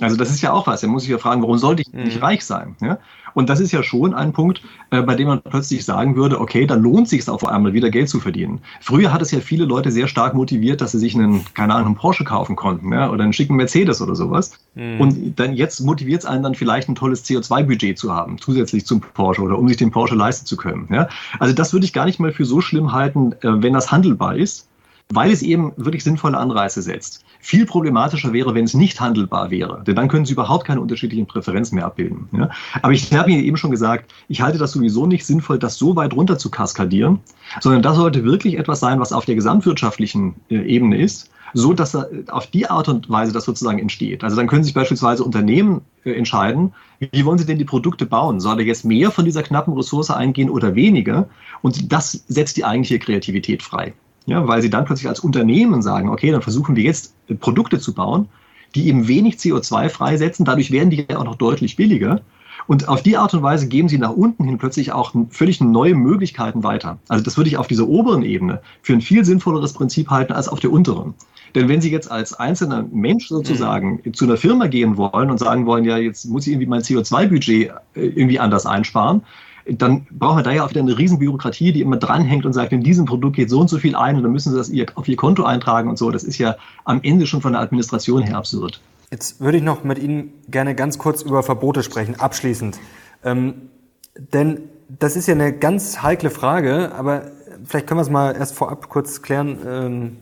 [0.00, 0.82] Also das ist ja auch was.
[0.82, 2.22] Er muss sich ja fragen, warum sollte ich nicht mhm.
[2.22, 2.76] reich sein?
[2.80, 2.98] Ja?
[3.36, 6.66] Und das ist ja schon ein Punkt, äh, bei dem man plötzlich sagen würde, okay,
[6.66, 8.62] dann lohnt sich es auf einmal wieder Geld zu verdienen.
[8.80, 11.88] Früher hat es ja viele Leute sehr stark motiviert, dass sie sich einen, keine Ahnung,
[11.88, 13.10] einen Porsche kaufen konnten ja?
[13.10, 14.52] oder einen schicken Mercedes oder sowas.
[14.74, 15.00] Mhm.
[15.02, 19.02] Und dann jetzt motiviert es einen dann vielleicht ein tolles CO2-Budget zu haben, zusätzlich zum
[19.02, 20.88] Porsche oder um sich den Porsche leisten zu können.
[20.90, 21.06] Ja?
[21.38, 24.36] Also das würde ich gar nicht mal für so schlimm halten, äh, wenn das handelbar
[24.36, 24.66] ist
[25.12, 27.24] weil es eben wirklich sinnvolle Anreize setzt.
[27.40, 31.26] Viel problematischer wäre, wenn es nicht handelbar wäre, denn dann können Sie überhaupt keine unterschiedlichen
[31.26, 32.28] Präferenzen mehr abbilden.
[32.32, 32.50] Ja?
[32.82, 35.94] Aber ich habe Ihnen eben schon gesagt, ich halte das sowieso nicht sinnvoll, das so
[35.94, 37.20] weit runter zu kaskadieren,
[37.60, 41.96] sondern das sollte wirklich etwas sein, was auf der gesamtwirtschaftlichen äh, Ebene ist, so dass
[42.28, 44.24] auf die Art und Weise das sozusagen entsteht.
[44.24, 48.40] Also dann können sich beispielsweise Unternehmen äh, entscheiden, wie wollen sie denn die Produkte bauen?
[48.40, 51.28] Soll da jetzt mehr von dieser knappen Ressource eingehen oder weniger?
[51.62, 53.94] Und das setzt die eigentliche Kreativität frei.
[54.26, 57.78] Ja, weil sie dann plötzlich als Unternehmen sagen, okay, dann versuchen wir jetzt äh, Produkte
[57.78, 58.28] zu bauen,
[58.74, 60.44] die eben wenig CO2 freisetzen.
[60.44, 62.20] Dadurch werden die ja auch noch deutlich billiger.
[62.66, 65.94] Und auf die Art und Weise geben sie nach unten hin plötzlich auch völlig neue
[65.94, 66.98] Möglichkeiten weiter.
[67.08, 70.48] Also das würde ich auf dieser oberen Ebene für ein viel sinnvolleres Prinzip halten als
[70.48, 71.14] auf der unteren.
[71.54, 74.14] Denn wenn Sie jetzt als einzelner Mensch sozusagen mhm.
[74.14, 77.70] zu einer Firma gehen wollen und sagen wollen, ja, jetzt muss ich irgendwie mein CO2-Budget
[77.70, 79.22] äh, irgendwie anders einsparen,
[79.68, 82.82] dann brauchen wir da ja auch wieder eine Riesenbürokratie, die immer dranhängt und sagt, in
[82.82, 85.16] diesem Produkt geht so und so viel ein und dann müssen Sie das auf Ihr
[85.16, 86.10] Konto eintragen und so.
[86.10, 88.80] Das ist ja am Ende schon von der Administration her absurd.
[89.10, 92.78] Jetzt würde ich noch mit Ihnen gerne ganz kurz über Verbote sprechen, abschließend.
[93.24, 93.70] Ähm,
[94.16, 97.22] denn das ist ja eine ganz heikle Frage, aber
[97.64, 100.16] vielleicht können wir es mal erst vorab kurz klären, ähm,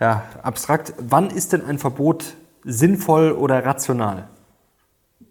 [0.00, 0.94] ja, abstrakt.
[0.98, 2.34] Wann ist denn ein Verbot
[2.64, 4.28] sinnvoll oder rational?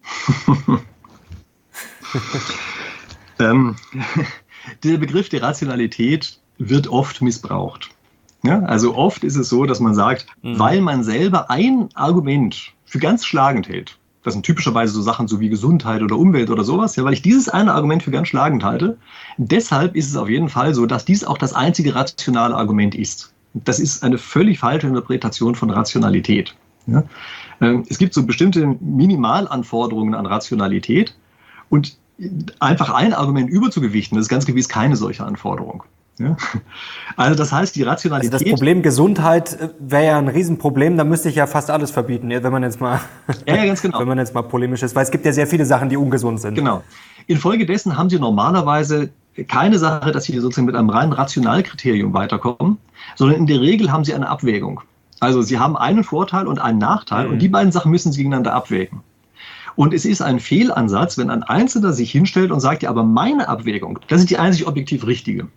[3.40, 3.76] Ähm,
[4.84, 7.90] der Begriff der Rationalität wird oft missbraucht.
[8.44, 10.60] Ja, also oft ist es so, dass man sagt, mhm.
[10.60, 15.40] weil man selber ein Argument für ganz schlagend hält, das sind typischerweise so Sachen so
[15.40, 18.64] wie Gesundheit oder Umwelt oder sowas, ja, weil ich dieses eine Argument für ganz schlagend
[18.64, 18.98] halte,
[19.38, 23.34] deshalb ist es auf jeden Fall so, dass dies auch das einzige rationale Argument ist.
[23.54, 26.56] Das ist eine völlig falsche Interpretation von Rationalität.
[26.88, 27.04] Ja.
[27.62, 31.16] Ähm, es gibt so bestimmte Minimalanforderungen an Rationalität
[31.70, 31.98] und
[32.60, 35.84] einfach ein Argument überzugewichten, das ist ganz gewiss keine solche Anforderung.
[36.20, 36.36] Ja?
[37.16, 38.34] Also das heißt, die Rationalität.
[38.34, 41.92] Also das Problem Gesundheit äh, wäre ja ein Riesenproblem, da müsste ich ja fast alles
[41.92, 43.00] verbieten, wenn man jetzt mal,
[43.46, 44.00] ja, ja, ganz genau.
[44.00, 46.42] wenn man jetzt mal polemisch ist, weil es gibt ja sehr viele Sachen, die ungesund
[46.42, 46.56] sind.
[46.56, 46.84] Genau.
[47.28, 49.10] Infolgedessen haben Sie normalerweise
[49.48, 52.78] keine Sache, dass Sie sozusagen mit einem reinen Rationalkriterium weiterkommen,
[53.16, 54.82] sondern in der Regel haben Sie eine Abwägung.
[55.20, 57.34] Also Sie haben einen Vorteil und einen Nachteil mhm.
[57.34, 59.02] und die beiden Sachen müssen Sie gegeneinander abwägen.
[59.78, 63.48] Und es ist ein Fehlansatz, wenn ein Einzelner sich hinstellt und sagt, ja, aber meine
[63.48, 65.48] Abwägung, das ist die einzig objektiv richtige.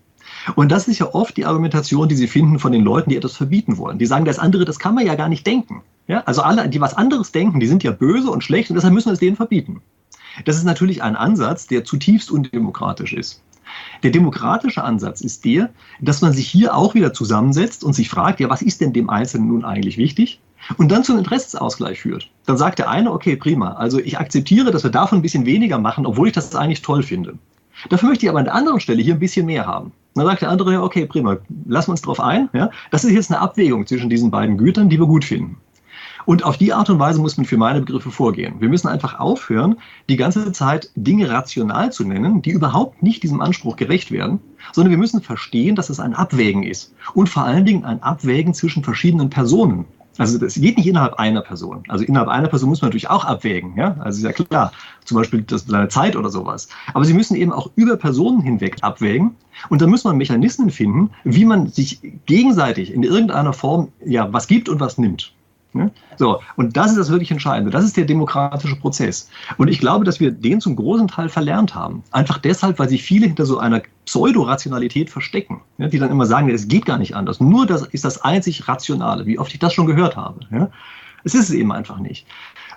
[0.54, 3.36] Und das ist ja oft die Argumentation, die Sie finden von den Leuten, die etwas
[3.36, 3.98] verbieten wollen.
[3.98, 5.82] Die sagen, das andere, das kann man ja gar nicht denken.
[6.06, 6.22] Ja?
[6.26, 9.08] Also alle, die was anderes denken, die sind ja böse und schlecht und deshalb müssen
[9.08, 9.80] wir es denen verbieten.
[10.44, 13.42] Das ist natürlich ein Ansatz, der zutiefst undemokratisch ist.
[14.02, 18.40] Der demokratische Ansatz ist der, dass man sich hier auch wieder zusammensetzt und sich fragt,
[18.40, 20.40] ja, was ist denn dem Einzelnen nun eigentlich wichtig?
[20.76, 22.30] Und dann zum Interessensausgleich führt.
[22.46, 25.78] Dann sagt der eine, okay, prima, also ich akzeptiere, dass wir davon ein bisschen weniger
[25.78, 27.34] machen, obwohl ich das eigentlich toll finde.
[27.88, 29.92] Dafür möchte ich aber an der anderen Stelle hier ein bisschen mehr haben.
[30.14, 32.48] Dann sagt der andere, okay, prima, lassen wir uns darauf ein.
[32.52, 32.70] Ja?
[32.90, 35.56] Das ist jetzt eine Abwägung zwischen diesen beiden Gütern, die wir gut finden.
[36.26, 38.60] Und auf die Art und Weise muss man für meine Begriffe vorgehen.
[38.60, 39.76] Wir müssen einfach aufhören,
[40.08, 44.40] die ganze Zeit Dinge rational zu nennen, die überhaupt nicht diesem Anspruch gerecht werden,
[44.72, 46.94] sondern wir müssen verstehen, dass es ein Abwägen ist.
[47.14, 49.86] Und vor allen Dingen ein Abwägen zwischen verschiedenen Personen.
[50.18, 51.82] Also das geht nicht innerhalb einer Person.
[51.88, 53.74] Also innerhalb einer Person muss man natürlich auch abwägen.
[53.76, 53.96] Ja?
[54.00, 54.72] Also ist ja klar,
[55.04, 56.68] zum Beispiel das, seine Zeit oder sowas.
[56.92, 59.36] Aber sie müssen eben auch über Personen hinweg abwägen.
[59.68, 64.46] Und da muss man Mechanismen finden, wie man sich gegenseitig in irgendeiner Form ja was
[64.46, 65.32] gibt und was nimmt.
[65.72, 65.90] Ne?
[66.16, 67.70] So, und das ist das wirklich Entscheidende.
[67.70, 69.28] Das ist der demokratische Prozess.
[69.56, 72.02] Und ich glaube, dass wir den zum großen Teil verlernt haben.
[72.10, 76.50] Einfach deshalb, weil sich viele hinter so einer Pseudorationalität verstecken, ja, die dann immer sagen,
[76.50, 77.40] es geht gar nicht anders.
[77.40, 80.40] Nur das ist das einzig Rationale, wie oft ich das schon gehört habe.
[80.50, 80.70] Ja?
[81.22, 82.26] Es ist es eben einfach nicht.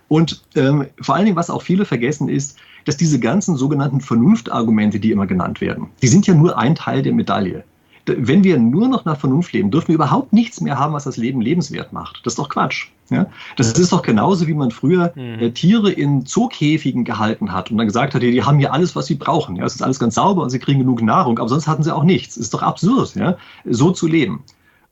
[0.07, 4.99] Und ähm, vor allen Dingen, was auch viele vergessen, ist, dass diese ganzen sogenannten Vernunftargumente,
[4.99, 7.63] die immer genannt werden, die sind ja nur ein Teil der Medaille
[8.05, 11.17] wenn wir nur noch nach Vernunft leben, dürfen wir überhaupt nichts mehr haben, was das
[11.17, 12.21] Leben lebenswert macht.
[12.23, 12.87] Das ist doch Quatsch.
[13.09, 13.27] Ja?
[13.55, 15.39] Das ist doch genauso, wie man früher mhm.
[15.39, 19.05] äh, Tiere in Zookäfigen gehalten hat und dann gesagt hat, die haben hier alles, was
[19.05, 19.55] sie brauchen.
[19.55, 19.65] Ja?
[19.65, 22.03] Es ist alles ganz sauber und sie kriegen genug Nahrung, aber sonst hatten sie auch
[22.03, 22.35] nichts.
[22.35, 23.37] Es ist doch absurd, ja?
[23.65, 24.43] so zu leben.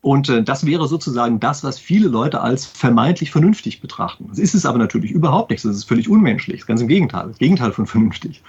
[0.02, 4.28] Und äh, das wäre sozusagen das, was viele Leute als vermeintlich vernünftig betrachten.
[4.30, 5.64] Das ist es aber natürlich überhaupt nicht.
[5.64, 6.66] Das ist völlig unmenschlich.
[6.66, 7.28] Ganz im Gegenteil.
[7.28, 8.42] Das Gegenteil von vernünftig.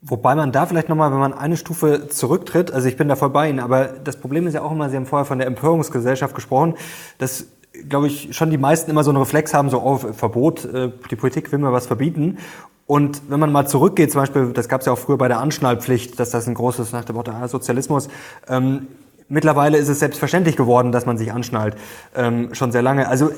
[0.00, 3.30] Wobei man da vielleicht nochmal, wenn man eine Stufe zurücktritt, also ich bin da voll
[3.30, 6.34] bei Ihnen, aber das Problem ist ja auch immer, Sie haben vorher von der Empörungsgesellschaft
[6.34, 6.74] gesprochen,
[7.18, 7.46] dass,
[7.88, 11.16] glaube ich, schon die meisten immer so einen Reflex haben, so, oh, Verbot, äh, die
[11.16, 12.38] Politik will mir was verbieten.
[12.86, 15.40] Und wenn man mal zurückgeht, zum Beispiel, das gab es ja auch früher bei der
[15.40, 18.08] Anschnallpflicht, dass das ein großes nach dem Motto ah, Sozialismus.
[18.46, 18.88] Ähm,
[19.28, 21.76] mittlerweile ist es selbstverständlich geworden, dass man sich anschnallt,
[22.14, 23.08] ähm, schon sehr lange.
[23.08, 23.30] Also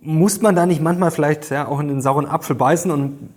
[0.00, 3.30] muss man da nicht manchmal vielleicht ja, auch in den sauren Apfel beißen und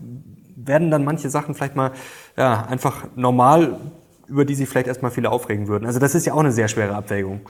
[0.66, 1.91] werden dann manche Sachen vielleicht mal
[2.38, 3.80] ja, einfach normal,
[4.28, 5.86] über die sich vielleicht erstmal viele aufregen würden.
[5.86, 7.41] Also das ist ja auch eine sehr schwere Abwägung.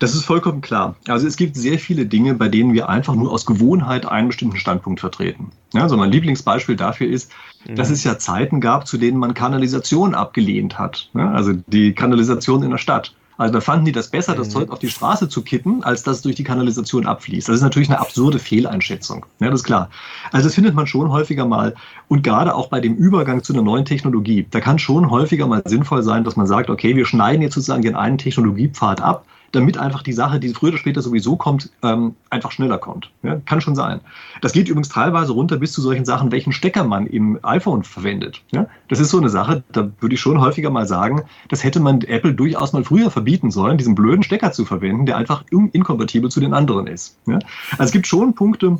[0.00, 0.96] Das ist vollkommen klar.
[1.08, 4.56] Also es gibt sehr viele Dinge, bei denen wir einfach nur aus Gewohnheit einen bestimmten
[4.56, 5.50] Standpunkt vertreten.
[5.74, 7.30] Ja, also mein Lieblingsbeispiel dafür ist,
[7.68, 7.76] mhm.
[7.76, 11.10] dass es ja Zeiten gab, zu denen man Kanalisation abgelehnt hat.
[11.12, 13.14] Ja, also die Kanalisation in der Stadt.
[13.40, 14.52] Also da fanden die das besser, das mhm.
[14.52, 17.48] Zeug auf die Straße zu kippen, als dass es durch die Kanalisation abfließt.
[17.48, 19.24] Das ist natürlich eine absurde Fehleinschätzung.
[19.38, 19.88] Ja, das ist klar.
[20.30, 21.74] Also das findet man schon häufiger mal.
[22.08, 24.46] Und gerade auch bei dem Übergang zu einer neuen Technologie.
[24.50, 27.80] Da kann schon häufiger mal sinnvoll sein, dass man sagt, okay, wir schneiden jetzt sozusagen
[27.80, 32.14] den einen Technologiepfad ab damit einfach die Sache, die früher oder später sowieso kommt, ähm,
[32.30, 33.10] einfach schneller kommt.
[33.22, 34.00] Ja, kann schon sein.
[34.40, 38.42] Das geht übrigens teilweise runter bis zu solchen Sachen, welchen Stecker man im iPhone verwendet.
[38.52, 41.80] Ja, das ist so eine Sache, da würde ich schon häufiger mal sagen, das hätte
[41.80, 46.30] man Apple durchaus mal früher verbieten sollen, diesen blöden Stecker zu verwenden, der einfach inkompatibel
[46.30, 47.16] zu den anderen ist.
[47.26, 47.38] Ja?
[47.72, 48.78] Also es gibt schon Punkte,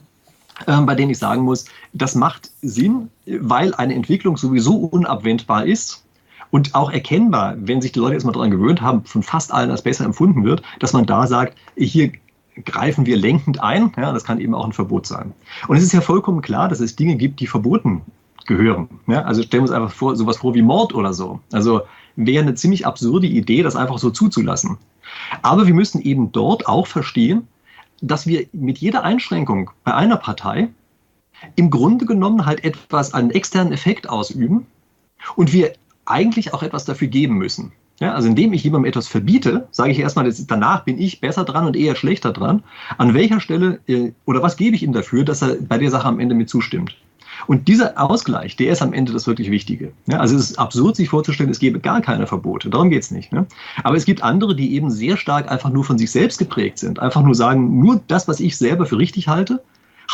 [0.66, 6.04] ähm, bei denen ich sagen muss, das macht Sinn, weil eine Entwicklung sowieso unabwendbar ist
[6.50, 9.82] und auch erkennbar, wenn sich die Leute erstmal daran gewöhnt haben, von fast allen als
[9.82, 12.12] besser empfunden wird, dass man da sagt, hier
[12.64, 13.92] greifen wir lenkend ein.
[13.96, 15.32] Ja, das kann eben auch ein Verbot sein.
[15.68, 18.02] Und es ist ja vollkommen klar, dass es Dinge gibt, die verboten
[18.46, 18.88] gehören.
[19.06, 21.40] Ja, also stellen wir uns einfach vor, sowas vor wie Mord oder so.
[21.52, 21.82] Also
[22.16, 24.76] wäre eine ziemlich absurde Idee, das einfach so zuzulassen.
[25.42, 27.46] Aber wir müssen eben dort auch verstehen,
[28.02, 30.68] dass wir mit jeder Einschränkung bei einer Partei
[31.56, 34.66] im Grunde genommen halt etwas, einen externen Effekt ausüben
[35.36, 35.72] und wir
[36.10, 37.72] eigentlich auch etwas dafür geben müssen.
[38.00, 41.66] Ja, also indem ich jemandem etwas verbiete, sage ich erstmal, danach bin ich besser dran
[41.66, 42.62] und eher schlechter dran.
[42.96, 46.08] An welcher Stelle äh, oder was gebe ich ihm dafür, dass er bei der Sache
[46.08, 46.96] am Ende mit zustimmt?
[47.46, 49.92] Und dieser Ausgleich, der ist am Ende das wirklich Wichtige.
[50.06, 52.70] Ja, also es ist absurd, sich vorzustellen, es gäbe gar keine Verbote.
[52.70, 53.32] Darum geht es nicht.
[53.32, 53.46] Ne?
[53.82, 56.98] Aber es gibt andere, die eben sehr stark einfach nur von sich selbst geprägt sind.
[56.98, 59.62] Einfach nur sagen, nur das, was ich selber für richtig halte,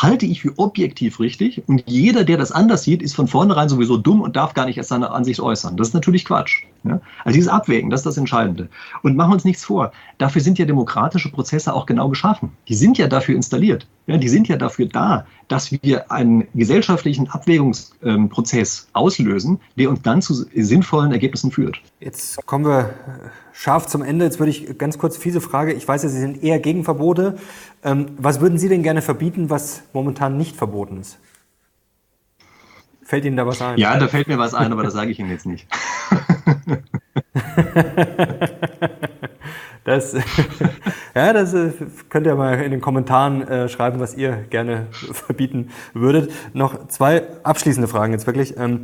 [0.01, 3.97] halte ich für objektiv richtig und jeder, der das anders sieht, ist von vornherein sowieso
[3.97, 5.75] dumm und darf gar nicht erst seine Ansicht äußern.
[5.75, 6.63] Das ist natürlich Quatsch.
[6.83, 7.01] Ja?
[7.25, 8.69] Also dieses Abwägen, das ist das Entscheidende.
[9.01, 12.51] Und machen wir uns nichts vor, dafür sind ja demokratische Prozesse auch genau geschaffen.
[12.67, 13.87] Die sind ja dafür installiert.
[14.05, 20.21] Ja, die sind ja dafür da, dass wir einen gesellschaftlichen Abwägungsprozess auslösen, der uns dann
[20.21, 21.77] zu sinnvollen Ergebnissen führt.
[21.99, 22.93] Jetzt kommen wir
[23.53, 24.25] scharf zum Ende.
[24.25, 25.73] Jetzt würde ich ganz kurz fiese Frage.
[25.73, 27.37] Ich weiß ja, Sie sind eher gegen Verbote.
[27.83, 31.17] Ähm, was würden Sie denn gerne verbieten, was momentan nicht verboten ist?
[33.03, 33.77] Fällt Ihnen da was ein?
[33.77, 35.67] Ja, da fällt mir was ein, aber das sage ich Ihnen jetzt nicht.
[39.87, 40.13] Das,
[41.15, 41.71] ja, das äh,
[42.09, 46.29] könnt ihr mal in den Kommentaren äh, schreiben, was ihr gerne verbieten würdet.
[46.51, 48.57] Noch zwei abschließende Fragen jetzt wirklich.
[48.57, 48.83] Ähm,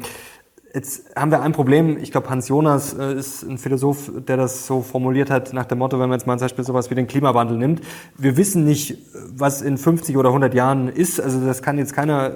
[0.74, 1.98] jetzt haben wir ein Problem.
[1.98, 5.80] Ich glaube, Hans Jonas äh, ist ein Philosoph, der das so formuliert hat nach dem
[5.80, 7.82] Motto, wenn man jetzt mal zum Beispiel sowas wie den Klimawandel nimmt.
[8.18, 8.98] Wir wissen nicht,
[9.28, 11.20] was in 50 oder 100 Jahren ist.
[11.20, 12.32] Also das kann jetzt keiner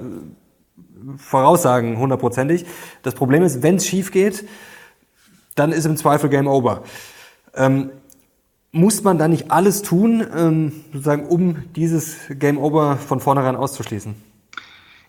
[1.15, 2.65] voraussagen, hundertprozentig.
[3.01, 4.45] Das Problem ist, wenn es schief geht,
[5.55, 6.83] dann ist im Zweifel Game Over.
[7.55, 7.91] Ähm,
[8.77, 14.15] muss man da nicht alles tun, ähm, sozusagen, um dieses Game Over von vornherein auszuschließen?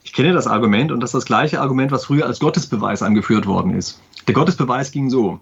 [0.03, 3.47] Ich kenne das Argument und das ist das gleiche Argument, was früher als Gottesbeweis angeführt
[3.47, 4.01] worden ist.
[4.27, 5.39] Der Gottesbeweis ging so.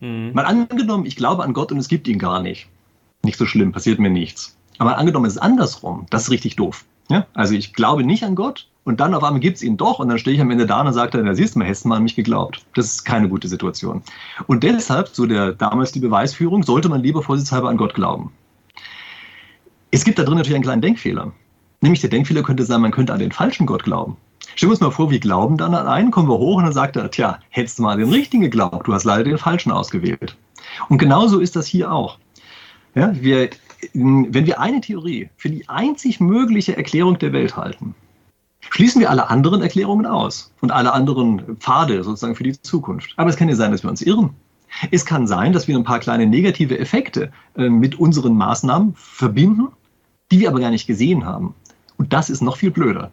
[0.00, 0.32] Mhm.
[0.34, 2.68] Mal angenommen, ich glaube an Gott und es gibt ihn gar nicht.
[3.22, 4.56] Nicht so schlimm, passiert mir nichts.
[4.78, 6.06] Aber angenommen, es ist andersrum.
[6.10, 6.84] Das ist richtig doof.
[7.08, 7.26] Ja?
[7.34, 10.08] Also ich glaube nicht an Gott und dann auf einmal gibt es ihn doch und
[10.08, 11.96] dann stehe ich am Ende da und sage dann, da siehst du mal, hättest mal
[11.96, 12.64] an mich geglaubt.
[12.74, 14.02] Das ist keine gute Situation.
[14.46, 18.32] Und deshalb, so der damals die Beweisführung, sollte man lieber vorsichtshalber an Gott glauben.
[19.90, 21.32] Es gibt da drin natürlich einen kleinen Denkfehler.
[21.80, 24.16] Nämlich der Denkfehler könnte sein, man könnte an den falschen Gott glauben.
[24.54, 26.72] Stellen wir uns mal vor, wir glauben dann an einen, kommen wir hoch und dann
[26.72, 30.36] sagt er, tja, hättest du mal den richtigen geglaubt, du hast leider den falschen ausgewählt.
[30.88, 32.18] Und genauso ist das hier auch.
[32.94, 33.50] Ja, wir,
[33.92, 37.94] wenn wir eine Theorie für die einzig mögliche Erklärung der Welt halten,
[38.74, 43.14] schließen wir alle anderen Erklärungen aus und alle anderen Pfade sozusagen für die Zukunft.
[43.16, 44.30] Aber es kann ja sein, dass wir uns irren.
[44.90, 49.68] Es kann sein, dass wir ein paar kleine negative Effekte äh, mit unseren Maßnahmen verbinden,
[50.32, 51.54] die wir aber gar nicht gesehen haben.
[51.98, 53.12] Und das ist noch viel blöder.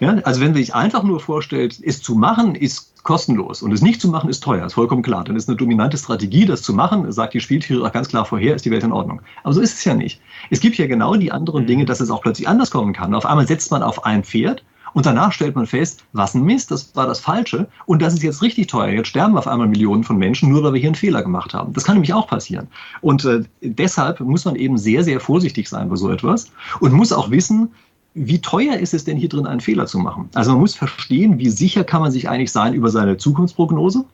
[0.00, 3.82] Ja, also wenn man sich einfach nur vorstellt, es zu machen, ist kostenlos und es
[3.82, 5.24] nicht zu machen, ist teuer, ist vollkommen klar.
[5.24, 8.54] Dann ist eine dominante Strategie, das zu machen, sagt die Spieltheorie auch ganz klar vorher,
[8.54, 9.20] ist die Welt in Ordnung.
[9.42, 10.22] Aber so ist es ja nicht.
[10.48, 13.14] Es gibt ja genau die anderen Dinge, dass es auch plötzlich anders kommen kann.
[13.14, 14.64] Auf einmal setzt man auf ein Pferd
[14.94, 18.22] und danach stellt man fest, was ein Mist, das war das Falsche und das ist
[18.22, 18.88] jetzt richtig teuer.
[18.88, 21.72] Jetzt sterben auf einmal Millionen von Menschen, nur weil wir hier einen Fehler gemacht haben.
[21.72, 22.68] Das kann nämlich auch passieren.
[23.00, 27.12] Und äh, deshalb muss man eben sehr, sehr vorsichtig sein bei so etwas und muss
[27.12, 27.72] auch wissen,
[28.14, 30.28] wie teuer ist es denn hier drin, einen Fehler zu machen?
[30.34, 34.04] Also man muss verstehen, wie sicher kann man sich eigentlich sein über seine Zukunftsprognose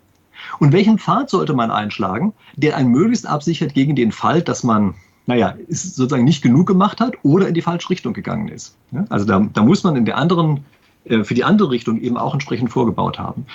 [0.59, 4.95] und welchen Pfad sollte man einschlagen, der einen möglichst absichert gegen den Fall, dass man
[5.31, 8.75] naja, ist sozusagen nicht genug gemacht hat oder in die falsche Richtung gegangen ist.
[9.11, 10.65] Also da, da muss man in der anderen
[11.05, 13.47] äh, für die andere Richtung eben auch entsprechend vorgebaut haben.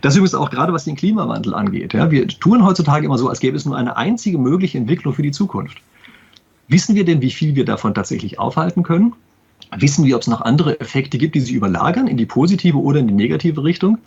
[0.00, 1.92] Das übrigens auch gerade was den Klimawandel angeht.
[1.92, 5.22] Ja, wir tun heutzutage immer so, als gäbe es nur eine einzige mögliche Entwicklung für
[5.22, 5.78] die Zukunft.
[6.68, 9.12] Wissen wir denn, wie viel wir davon tatsächlich aufhalten können?
[9.76, 13.00] Wissen wir, ob es noch andere Effekte gibt, die sich überlagern in die positive oder
[13.00, 13.98] in die negative Richtung?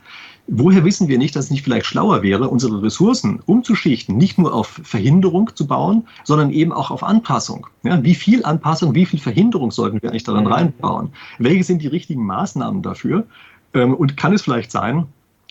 [0.48, 4.54] Woher wissen wir nicht, dass es nicht vielleicht schlauer wäre, unsere Ressourcen umzuschichten, nicht nur
[4.54, 7.68] auf Verhinderung zu bauen, sondern eben auch auf Anpassung?
[7.84, 10.52] Ja, wie viel Anpassung, wie viel Verhinderung sollten wir eigentlich daran mhm.
[10.54, 11.10] reinbauen?
[11.38, 13.26] Welche sind die richtigen Maßnahmen dafür?
[13.74, 15.08] Ähm, und kann es vielleicht sein,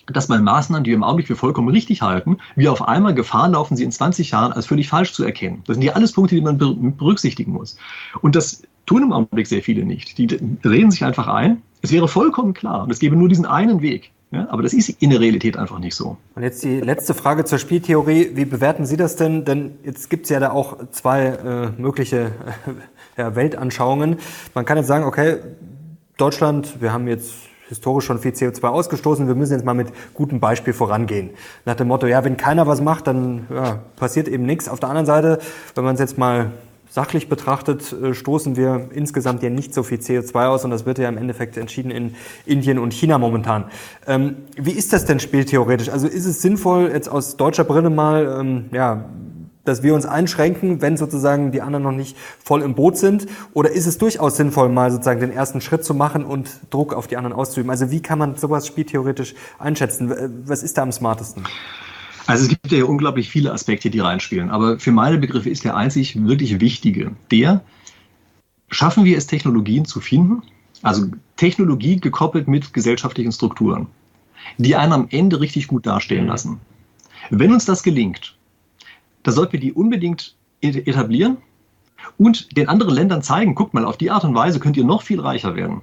[0.06, 3.48] dass bei Maßnahmen, die wir im Augenblick für vollkommen richtig halten, wir auf einmal Gefahr
[3.48, 5.62] laufen, sie in 20 Jahren als völlig falsch zu erkennen.
[5.66, 7.76] Das sind ja alles Punkte, die man berücksichtigen muss.
[8.22, 10.16] Und das tun im Augenblick sehr viele nicht.
[10.16, 11.62] Die drehen sich einfach ein.
[11.82, 14.12] Es wäre vollkommen klar, und es gäbe nur diesen einen Weg.
[14.32, 16.16] Ja, aber das ist in der Realität einfach nicht so.
[16.34, 18.32] Und jetzt die letzte Frage zur Spieltheorie.
[18.34, 19.44] Wie bewerten Sie das denn?
[19.44, 22.32] Denn jetzt gibt es ja da auch zwei äh, mögliche
[23.16, 24.16] äh, ja, Weltanschauungen.
[24.54, 25.38] Man kann jetzt sagen, okay,
[26.16, 27.34] Deutschland, wir haben jetzt
[27.68, 31.30] historisch schon viel CO2 ausgestoßen, wir müssen jetzt mal mit gutem Beispiel vorangehen.
[31.64, 34.68] Nach dem Motto, ja, wenn keiner was macht, dann ja, passiert eben nichts.
[34.68, 35.38] Auf der anderen Seite,
[35.74, 36.52] wenn man es jetzt mal
[36.96, 40.96] Sachlich betrachtet äh, stoßen wir insgesamt ja nicht so viel CO2 aus und das wird
[40.96, 42.14] ja im Endeffekt entschieden in
[42.46, 43.64] Indien und China momentan.
[44.06, 45.90] Ähm, wie ist das denn spieltheoretisch?
[45.90, 49.10] Also ist es sinnvoll, jetzt aus deutscher Brille mal, ähm, ja,
[49.66, 53.26] dass wir uns einschränken, wenn sozusagen die anderen noch nicht voll im Boot sind?
[53.52, 57.08] Oder ist es durchaus sinnvoll, mal sozusagen den ersten Schritt zu machen und Druck auf
[57.08, 57.70] die anderen auszuüben?
[57.70, 60.42] Also wie kann man sowas spieltheoretisch einschätzen?
[60.46, 61.44] Was ist da am smartesten?
[62.26, 64.50] Also es gibt ja unglaublich viele Aspekte, die reinspielen.
[64.50, 67.62] Aber für meine Begriffe ist der einzig wirklich wichtige, der,
[68.68, 70.42] schaffen wir es, Technologien zu finden,
[70.82, 71.06] also
[71.36, 73.86] Technologie gekoppelt mit gesellschaftlichen Strukturen,
[74.58, 76.30] die einen am Ende richtig gut dastehen mhm.
[76.30, 76.60] lassen.
[77.30, 78.36] Wenn uns das gelingt,
[79.22, 81.38] dann sollten wir die unbedingt etablieren
[82.18, 85.02] und den anderen Ländern zeigen, guckt mal, auf die Art und Weise könnt ihr noch
[85.02, 85.82] viel reicher werden.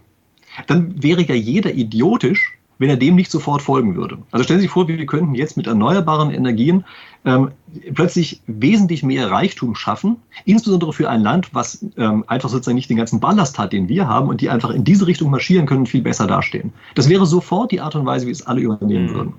[0.67, 4.17] Dann wäre ja jeder idiotisch, wenn er dem nicht sofort folgen würde.
[4.31, 6.85] Also stellen Sie sich vor, wir könnten jetzt mit erneuerbaren Energien
[7.25, 7.51] ähm,
[7.93, 12.97] plötzlich wesentlich mehr Reichtum schaffen, insbesondere für ein Land, was ähm, einfach sozusagen nicht den
[12.97, 15.89] ganzen Ballast hat, den wir haben und die einfach in diese Richtung marschieren können und
[15.89, 16.73] viel besser dastehen.
[16.95, 19.15] Das wäre sofort die Art und Weise, wie es alle übernehmen mhm.
[19.15, 19.33] würden.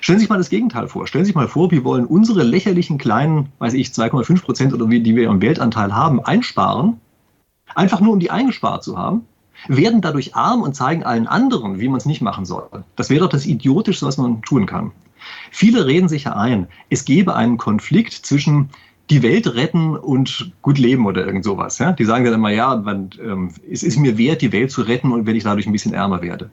[0.00, 1.06] Stellen Sie sich mal das Gegenteil vor.
[1.06, 4.88] Stellen Sie sich mal vor, wir wollen unsere lächerlichen kleinen, weiß ich, 2,5 Prozent oder
[4.90, 7.00] wie, die wir im Weltanteil haben, einsparen,
[7.74, 9.24] einfach nur um die eingespart zu haben
[9.68, 12.68] werden dadurch arm und zeigen allen anderen, wie man es nicht machen soll.
[12.96, 14.92] Das wäre doch das Idiotischste, was man tun kann.
[15.50, 18.70] Viele reden sich ja ein, es gebe einen Konflikt zwischen
[19.10, 21.78] die Welt retten und gut leben oder irgend sowas.
[21.78, 21.92] Ja?
[21.92, 25.12] Die sagen dann immer, ja, man, ähm, es ist mir wert, die Welt zu retten
[25.12, 26.50] und wenn ich dadurch ein bisschen ärmer werde.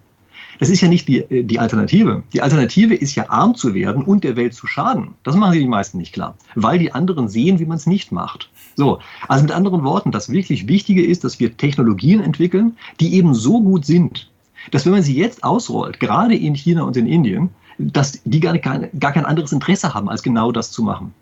[0.60, 2.24] Das ist ja nicht die, äh, die Alternative.
[2.34, 5.16] Die Alternative ist ja arm zu werden und der Welt zu schaden.
[5.24, 8.50] Das machen die meisten nicht klar, weil die anderen sehen, wie man es nicht macht.
[8.76, 13.34] So, also mit anderen Worten, das wirklich Wichtige ist, dass wir Technologien entwickeln, die eben
[13.34, 14.30] so gut sind,
[14.72, 18.58] dass wenn man sie jetzt ausrollt, gerade in China und in Indien, dass die gar,
[18.58, 21.14] gar, gar kein anderes Interesse haben, als genau das zu machen.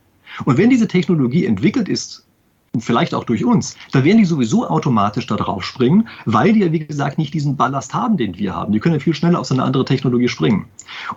[0.46, 2.26] Und wenn diese Technologie entwickelt ist,
[2.80, 6.72] vielleicht auch durch uns, da werden die sowieso automatisch da drauf springen, weil die ja,
[6.72, 8.72] wie gesagt, nicht diesen Ballast haben, den wir haben.
[8.72, 10.66] Die können ja viel schneller auf so eine andere Technologie springen.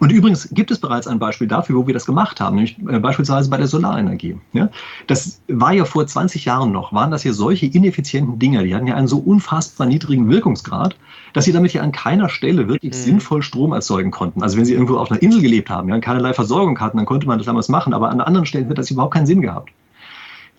[0.00, 2.98] Und übrigens gibt es bereits ein Beispiel dafür, wo wir das gemacht haben, nämlich äh,
[2.98, 4.36] beispielsweise bei der Solarenergie.
[4.52, 4.68] Ja?
[5.06, 8.88] Das war ja vor 20 Jahren noch, waren das ja solche ineffizienten Dinger, die hatten
[8.88, 10.96] ja einen so unfassbar niedrigen Wirkungsgrad,
[11.34, 12.98] dass sie damit ja an keiner Stelle wirklich mhm.
[12.98, 14.42] sinnvoll Strom erzeugen konnten.
[14.42, 17.28] Also wenn sie irgendwo auf einer Insel gelebt haben, ja, keinerlei Versorgung hatten, dann konnte
[17.28, 19.70] man das damals machen, aber an anderen Stellen wird das überhaupt keinen Sinn gehabt.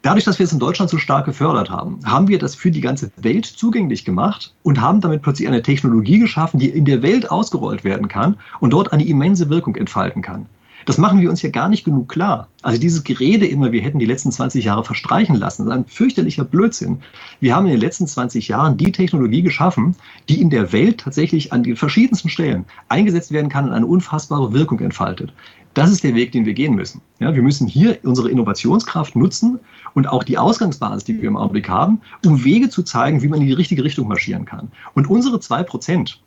[0.06, 2.80] Dadurch, dass wir es in Deutschland so stark gefördert haben, haben wir das für die
[2.80, 7.32] ganze Welt zugänglich gemacht und haben damit plötzlich eine Technologie geschaffen, die in der Welt
[7.32, 10.45] ausgerollt werden kann und dort eine immense Wirkung entfalten kann.
[10.86, 12.47] Das machen wir uns ja gar nicht genug klar.
[12.62, 16.43] Also dieses Gerede immer, wir hätten die letzten 20 Jahre verstreichen lassen, ist ein fürchterlicher
[16.43, 16.99] Blödsinn.
[17.39, 19.95] Wir haben in den letzten 20 Jahren die Technologie geschaffen,
[20.30, 24.53] die in der Welt tatsächlich an den verschiedensten Stellen eingesetzt werden kann und eine unfassbare
[24.53, 25.34] Wirkung entfaltet.
[25.76, 27.01] Das ist der Weg, den wir gehen müssen.
[27.19, 29.59] Ja, wir müssen hier unsere Innovationskraft nutzen
[29.93, 33.41] und auch die Ausgangsbasis, die wir im Augenblick haben, um Wege zu zeigen, wie man
[33.41, 34.71] in die richtige Richtung marschieren kann.
[34.93, 36.21] Und unsere zwei Prozent,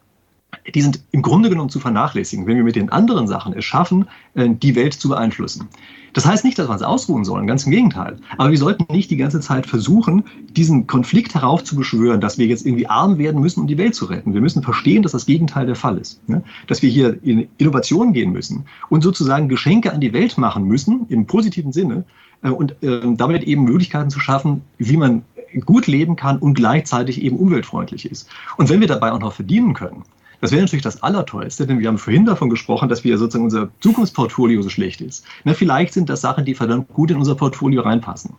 [0.75, 4.07] die sind im Grunde genommen zu vernachlässigen, wenn wir mit den anderen Sachen es schaffen,
[4.35, 5.69] äh, die Welt zu beeinflussen.
[6.15, 8.17] Das heißt nicht, dass wir uns ausruhen sollen, ganz im Gegenteil.
[8.39, 12.87] Aber wir sollten nicht die ganze Zeit versuchen, diesen Konflikt heraufzubeschwören, dass wir jetzt irgendwie
[12.87, 14.35] arm werden müssen, um die Welt zu retten.
[14.35, 16.21] Wir müssen verstehen, dass das Gegenteil der Fall ist.
[16.67, 21.07] Dass wir hier in Innovation gehen müssen und sozusagen Geschenke an die Welt machen müssen,
[21.09, 22.05] im positiven Sinne,
[22.43, 25.23] äh, und ähm, damit eben Möglichkeiten zu schaffen, wie man
[25.65, 28.29] gut leben kann und gleichzeitig eben umweltfreundlich ist.
[28.57, 30.05] Und wenn wir dabei auch noch verdienen können,
[30.41, 33.71] das wäre natürlich das Allertollste, denn wir haben vorhin davon gesprochen, dass wir sozusagen unser
[33.81, 35.25] Zukunftsportfolio so schlecht ist.
[35.45, 38.35] Na, vielleicht sind das Sachen, die verdammt gut in unser Portfolio reinpassen.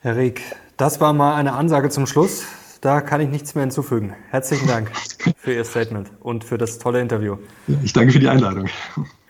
[0.00, 0.42] Herr Rieck,
[0.76, 2.44] das war mal eine Ansage zum Schluss.
[2.80, 4.14] Da kann ich nichts mehr hinzufügen.
[4.30, 4.90] Herzlichen Dank
[5.36, 7.36] für Ihr Statement und für das tolle Interview.
[7.84, 8.68] Ich danke für die Einladung.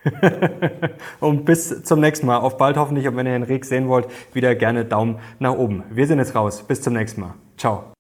[1.20, 2.38] und bis zum nächsten Mal.
[2.38, 3.06] Auf bald hoffentlich.
[3.06, 5.82] Und wenn ihr Herrn Rieck sehen wollt, wieder gerne Daumen nach oben.
[5.90, 6.64] Wir sind jetzt raus.
[6.66, 7.34] Bis zum nächsten Mal.
[7.58, 7.92] Ciao.